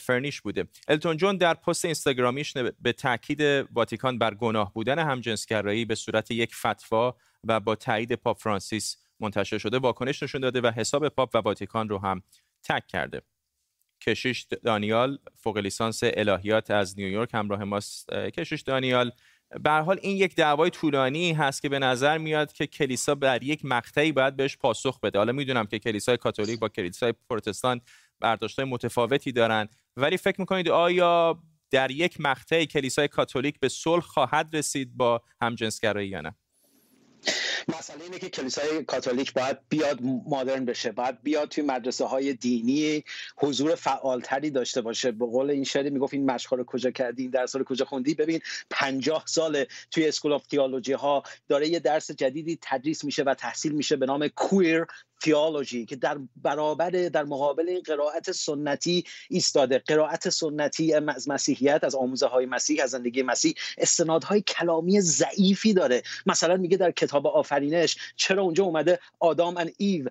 فرنیش 0.00 0.40
بوده. 0.40 0.64
التون 0.88 1.16
جون 1.16 1.36
در 1.36 1.54
پست 1.54 1.84
اینستاگرامیش 1.84 2.54
به 2.82 2.92
تاکید 2.92 3.40
واتیکان 3.72 4.18
بر 4.18 4.34
گناه 4.34 4.72
بودن 4.72 4.98
همجنسگرایی 4.98 5.84
به 5.84 5.94
صورت 5.94 6.30
یک 6.30 6.54
فتوا 6.54 7.16
و 7.44 7.60
با 7.60 7.74
تایید 7.74 8.12
پاپ 8.12 8.38
فرانسیس 8.38 8.96
منتشر 9.20 9.58
شده 9.58 9.78
واکنش 9.78 10.22
نشون 10.22 10.40
داده 10.40 10.60
و 10.60 10.70
حساب 10.76 11.08
پاپ 11.08 11.34
و 11.34 11.38
واتیکان 11.38 11.88
رو 11.88 11.98
هم 11.98 12.22
تک 12.68 12.86
کرده. 12.86 13.22
کشیش 14.02 14.46
دانیال 14.64 15.18
فوق 15.36 15.58
لیسانس 15.58 16.00
الهیات 16.02 16.70
از 16.70 16.98
نیویورک 16.98 17.34
همراه 17.34 17.64
ماست. 17.64 18.12
کشیش 18.12 18.60
دانیال 18.60 19.10
به 19.60 19.70
حال 19.70 19.98
این 20.02 20.16
یک 20.16 20.34
دعوای 20.34 20.70
طولانی 20.70 21.32
هست 21.32 21.62
که 21.62 21.68
به 21.68 21.78
نظر 21.78 22.18
میاد 22.18 22.52
که 22.52 22.66
کلیسا 22.66 23.14
بر 23.14 23.42
یک 23.42 23.64
مقطعی 23.64 24.12
باید 24.12 24.36
بهش 24.36 24.56
پاسخ 24.56 25.00
بده. 25.00 25.18
حالا 25.18 25.32
می‌دونم 25.32 25.66
که 25.66 25.78
کلیسای 25.78 26.16
کاتولیک 26.16 26.60
با 26.60 26.68
کلیسای 26.68 27.14
پروتستان 27.30 27.80
برداشت 28.20 28.60
متفاوتی 28.60 29.32
دارن 29.32 29.68
ولی 29.96 30.16
فکر 30.16 30.40
می‌کنید 30.40 30.68
آیا 30.68 31.42
در 31.70 31.90
یک 31.90 32.20
مقطعی 32.20 32.66
کلیسای 32.66 33.08
کاتولیک 33.08 33.60
به 33.60 33.68
صلح 33.68 34.02
خواهد 34.02 34.56
رسید 34.56 34.96
با 34.96 35.22
همجنسگرایی 35.42 36.08
یا 36.08 36.20
نه؟ 36.20 36.34
مسئله 37.78 38.04
اینه 38.04 38.18
که 38.18 38.28
کلیسای 38.28 38.84
کاتولیک 38.84 39.32
باید 39.32 39.58
بیاد 39.68 39.98
مدرن 40.02 40.64
بشه 40.64 40.92
باید 40.92 41.22
بیاد 41.22 41.48
توی 41.48 41.64
مدرسه 41.64 42.04
های 42.04 42.32
دینی 42.32 43.04
حضور 43.36 43.74
فعالتری 43.74 44.50
داشته 44.50 44.80
باشه. 44.80 45.12
به 45.12 45.26
قول 45.26 45.50
این 45.50 45.64
شعری 45.64 45.90
می‌گفت 45.90 46.14
این 46.14 46.30
مشق 46.30 46.54
رو 46.54 46.64
کجا 46.64 46.90
کردی 46.90 47.28
در 47.28 47.46
سال 47.46 47.64
کجا 47.64 47.84
خوندی؟ 47.84 48.14
ببین 48.14 48.40
پنجاه 48.70 49.22
سال 49.26 49.64
توی 49.90 50.08
school 50.08 50.32
of 50.32 50.46
theology 50.46 50.92
ها 50.92 51.22
داره 51.48 51.68
یه 51.68 51.78
درس 51.80 52.10
جدیدی 52.10 52.58
تدریس 52.62 53.04
میشه 53.04 53.22
و 53.22 53.34
تحصیل 53.34 53.72
میشه 53.72 53.96
به 53.96 54.06
نام 54.06 54.28
queer 54.28 54.86
theology 55.22 55.86
که 55.86 55.96
در 55.96 56.18
برابر 56.36 56.90
در 56.90 57.24
مقابل 57.24 57.68
این 57.68 57.80
قرائت 57.80 58.32
سنتی 58.32 59.04
ایستاده. 59.30 59.78
قرائت 59.78 60.28
سنتی 60.28 60.94
از 60.94 61.28
مسیحیت 61.28 61.84
از 61.84 61.94
آموزه 61.94 62.26
های 62.26 62.46
مسیح 62.46 62.82
از 62.82 62.90
زندگی 62.90 63.22
مسیح 63.22 63.54
استنادهای 63.78 64.40
کلامی 64.40 65.00
ضعیفی 65.00 65.74
داره. 65.74 66.02
مثلا 66.26 66.56
میگه 66.56 66.76
در 66.76 66.90
کتاب 66.90 67.26
آفرینش 67.26 67.96
چرا 68.16 68.42
اونجا 68.42 68.64
اومده 68.64 68.98
Adam 69.18 69.56
and 69.56 69.70
Eve 69.76 70.08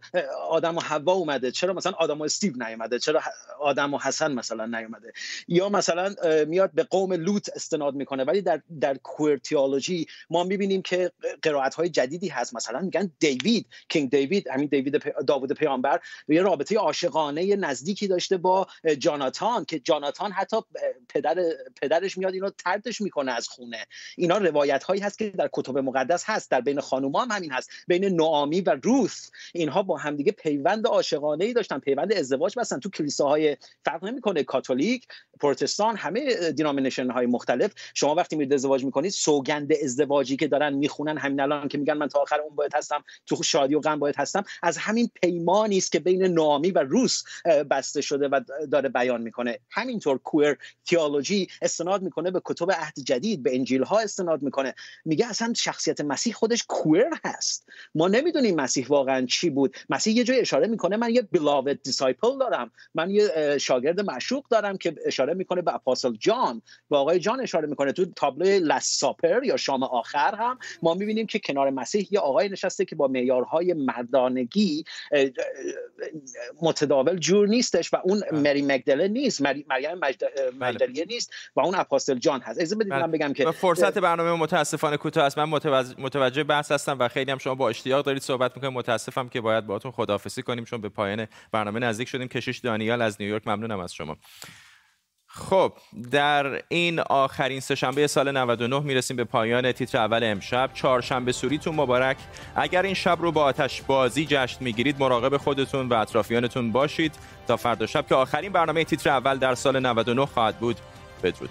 آدم 0.49 0.77
و 0.77 0.81
حوا 0.81 1.13
اومده؟ 1.13 1.51
چرا 1.51 1.73
مثلا 1.73 1.91
آدم 1.91 2.19
و 2.19 2.23
استیو 2.23 2.53
نیومده؟ 2.67 2.99
چرا 2.99 3.21
آدم 3.59 3.93
و 3.93 3.97
حسن 3.97 4.33
مثلا 4.33 4.65
نیومده؟ 4.65 5.13
یا 5.47 5.69
مثلا 5.69 6.15
میاد 6.47 6.71
به 6.71 6.83
قوم 6.83 7.13
لوط 7.13 7.49
استناد 7.55 7.95
می‌کنه. 7.95 8.23
ولی 8.23 8.41
در 8.41 8.61
در 8.81 8.97
کویر 8.97 9.37
تیولوژی 9.37 10.07
ما 10.29 10.43
می‌بینیم 10.43 10.81
که 10.81 11.11
قرائت 11.41 11.75
های 11.75 11.89
جدیدی 11.89 12.27
هست. 12.27 12.55
مثلا 12.55 12.79
میگن 12.79 13.11
دیوید 13.19 13.67
کینگ 13.89 14.09
دیوید 14.09 14.47
همین 14.47 14.67
دیوید 14.67 14.94
داوود 15.27 15.53
پیامبر 15.53 15.99
یه 16.27 16.41
رابطه 16.41 16.77
عاشقانه 16.77 17.55
نزدیکی 17.55 18.07
داشته 18.07 18.37
با 18.37 18.67
جاناتان 18.99 19.65
که 19.65 19.79
جاناتان 19.79 20.31
حتی 20.31 20.57
پدر 21.09 21.35
پدرش 21.81 22.17
میاد 22.17 22.33
اینو 22.33 22.49
تردش 22.49 23.01
می‌کنه 23.01 23.31
از 23.31 23.47
خونه. 23.47 23.85
اینا 24.17 24.37
روایت 24.37 24.83
هایی 24.83 25.01
هست 25.01 25.17
که 25.17 25.29
در 25.29 25.49
کتب 25.53 25.77
مقدس 25.77 26.23
هست 26.25 26.51
در 26.51 26.61
بین 26.61 26.79
خانوما 26.79 27.21
هم 27.21 27.31
همین 27.31 27.51
هست. 27.51 27.69
بین 27.87 28.05
نعامی 28.05 28.61
و 28.61 28.77
روث 28.83 29.29
اینها 29.53 29.83
با 29.83 29.97
همدیگه 29.97 30.31
پیوند 30.31 30.87
عاشقانه 30.87 31.45
ای 31.45 31.53
داشتن 31.53 31.79
پیوند 31.79 32.13
ازدواج 32.13 32.59
بستن. 32.59 32.79
تو 32.79 32.89
کلیساهای 32.89 33.57
فرق 33.85 34.03
نمی‌کنه 34.03 34.43
کاتولیک 34.43 35.07
پروتستان 35.39 35.97
همه 35.97 36.51
denomination 36.51 37.09
های 37.09 37.25
مختلف 37.25 37.71
شما 37.93 38.15
وقتی 38.15 38.35
میرید 38.35 38.53
ازدواج 38.53 38.85
می‌کنید 38.85 39.11
سوگند 39.11 39.73
ازدواجی 39.83 40.37
که 40.37 40.47
دارن 40.47 40.73
می‌خونن 40.73 41.17
همین 41.17 41.39
الان 41.39 41.67
که 41.67 41.77
میگن 41.77 41.93
من 41.93 42.07
تا 42.07 42.19
آخر 42.19 42.39
عمر 42.39 42.55
باهات 42.55 42.75
هستم 42.75 43.03
تو 43.25 43.43
شادی 43.43 43.75
و 43.75 43.79
غم 43.79 43.99
باهات 43.99 44.15
هستم 44.15 44.43
از 44.63 44.77
همین 44.77 45.09
پیمانی 45.21 45.77
است 45.77 45.91
که 45.91 45.99
بین 45.99 46.25
نامی 46.25 46.71
و 46.71 46.79
روث 46.79 47.23
بسته 47.45 48.01
شده 48.01 48.27
و 48.27 48.41
داره 48.71 48.89
بیان 48.89 49.21
می‌کنه. 49.21 49.59
همینطور 49.69 50.17
queer 50.17 50.57
theology 50.85 51.47
استناد 51.61 52.01
می‌کنه 52.01 52.31
به 52.31 52.41
کتب 52.45 52.71
عهد 52.71 52.93
جدید 53.05 53.43
به 53.43 53.55
انجیل 53.55 53.83
ها 53.83 53.99
استناد 53.99 54.41
می‌کنه. 54.41 54.75
میگه 55.05 55.27
اصلا 55.27 55.53
شخصیت 55.55 56.01
مسیح 56.01 56.33
خودش 56.33 56.65
queer 56.67 57.09
هست. 57.25 57.69
ما 57.95 58.07
نمی‌دونیم 58.07 58.55
مسیح 58.55 58.87
واقعا 58.87 59.25
چی 59.25 59.49
بود. 59.49 59.75
مسیح 59.89 60.17
یه 60.17 60.23
جای 60.23 60.39
اشاره 60.39 60.67
می‌کنه 60.67 60.97
من 60.97 61.09
یه 61.09 61.21
beloved 61.21 61.83
disciple 61.83 62.37
دارم. 62.37 62.71
من 62.95 63.09
یه 63.09 63.57
شاگرد 63.57 64.01
معشوق 64.01 64.47
دارم 64.49 64.77
که 64.77 64.95
می‌کنه 65.33 65.61
به 65.61 65.75
اپاستل 65.75 66.13
جان 66.19 66.61
و 66.89 66.95
آقای 66.95 67.19
جان 67.19 67.41
اشاره 67.41 67.67
می‌کنه 67.67 67.91
تو 67.91 68.05
تابلو 68.05 68.45
لساپر 68.45 69.43
یا 69.43 69.57
شام 69.57 69.83
آخر 69.83 70.35
هم 70.35 70.57
ما 70.83 70.93
می‌بینیم 70.93 71.27
که 71.27 71.39
کنار 71.39 71.69
مسیح 71.69 72.07
یه 72.11 72.19
آقای 72.19 72.49
نشسته 72.49 72.85
که 72.85 72.95
با 72.95 73.07
معیارهای 73.07 73.73
مردانگی 73.73 74.83
متداول 76.61 77.17
جور 77.17 77.47
نیستش 77.47 77.93
و 77.93 77.97
اون 78.03 78.19
بله. 78.19 78.39
مری 78.39 78.61
مگدله 78.61 79.07
نیست 79.07 79.41
مریم 79.41 79.99
بله. 79.99 80.15
مگدلیه 80.59 81.05
نیست 81.09 81.31
و 81.55 81.59
اون 81.59 81.75
اپاستل 81.75 82.15
جان 82.15 82.41
هست 82.41 82.59
اجازه 82.59 82.75
بدید 82.75 82.93
من 82.93 83.01
بله. 83.01 83.11
بگم 83.11 83.33
که 83.33 83.51
فرصت 83.51 83.97
برنامه 83.97 84.41
متاسفانه 84.41 84.97
کوتاه 84.97 85.23
است 85.23 85.37
من 85.37 85.49
متوجه 85.97 86.43
بحث 86.43 86.71
هستم 86.71 86.99
و 86.99 87.07
خیلی 87.07 87.31
هم 87.31 87.37
شما 87.37 87.55
با 87.55 87.69
اشتیاق 87.69 88.05
دارید 88.05 88.21
صحبت 88.21 88.55
می‌کنید 88.55 88.73
متاسفم 88.73 89.29
که 89.29 89.41
باید 89.41 89.65
باهاتون 89.65 89.91
خداحافظی 89.91 90.41
کنیم 90.41 90.63
چون 90.63 90.81
به 90.81 90.89
پایان 90.89 91.27
برنامه 91.51 91.79
نزدیک 91.79 92.07
شدیم 92.07 92.27
کشیش 92.27 92.57
دانیال 92.57 93.01
از 93.01 93.17
نیویورک 93.19 93.47
ممنونم 93.47 93.79
از 93.79 93.93
شما 93.93 94.17
خب 95.37 95.73
در 96.11 96.61
این 96.67 96.99
آخرین 96.99 97.59
سهشنبه 97.59 98.07
سال 98.07 98.37
99 98.37 98.79
می‌رسیم 98.79 99.17
به 99.17 99.23
پایان 99.23 99.71
تیتر 99.71 99.97
اول 99.97 100.23
امشب. 100.23 100.69
چهارشنبه 100.73 101.31
سوریتون 101.31 101.75
مبارک. 101.75 102.17
اگر 102.55 102.81
این 102.81 102.93
شب 102.93 103.17
رو 103.21 103.31
با 103.31 103.43
آتش 103.43 103.81
بازی 103.81 104.25
جشن 104.29 104.63
می‌گیرید 104.63 104.99
مراقب 104.99 105.37
خودتون 105.37 105.89
و 105.89 105.93
اطرافیانتون 105.93 106.71
باشید. 106.71 107.15
تا 107.47 107.57
فردا 107.57 107.85
شب 107.85 108.07
که 108.07 108.15
آخرین 108.15 108.51
برنامه 108.51 108.83
تیتر 108.83 109.09
اول 109.09 109.37
در 109.37 109.55
سال 109.55 109.79
99 109.79 110.25
خواهد 110.25 110.57
بود. 110.57 110.77
بدرود. 111.23 111.49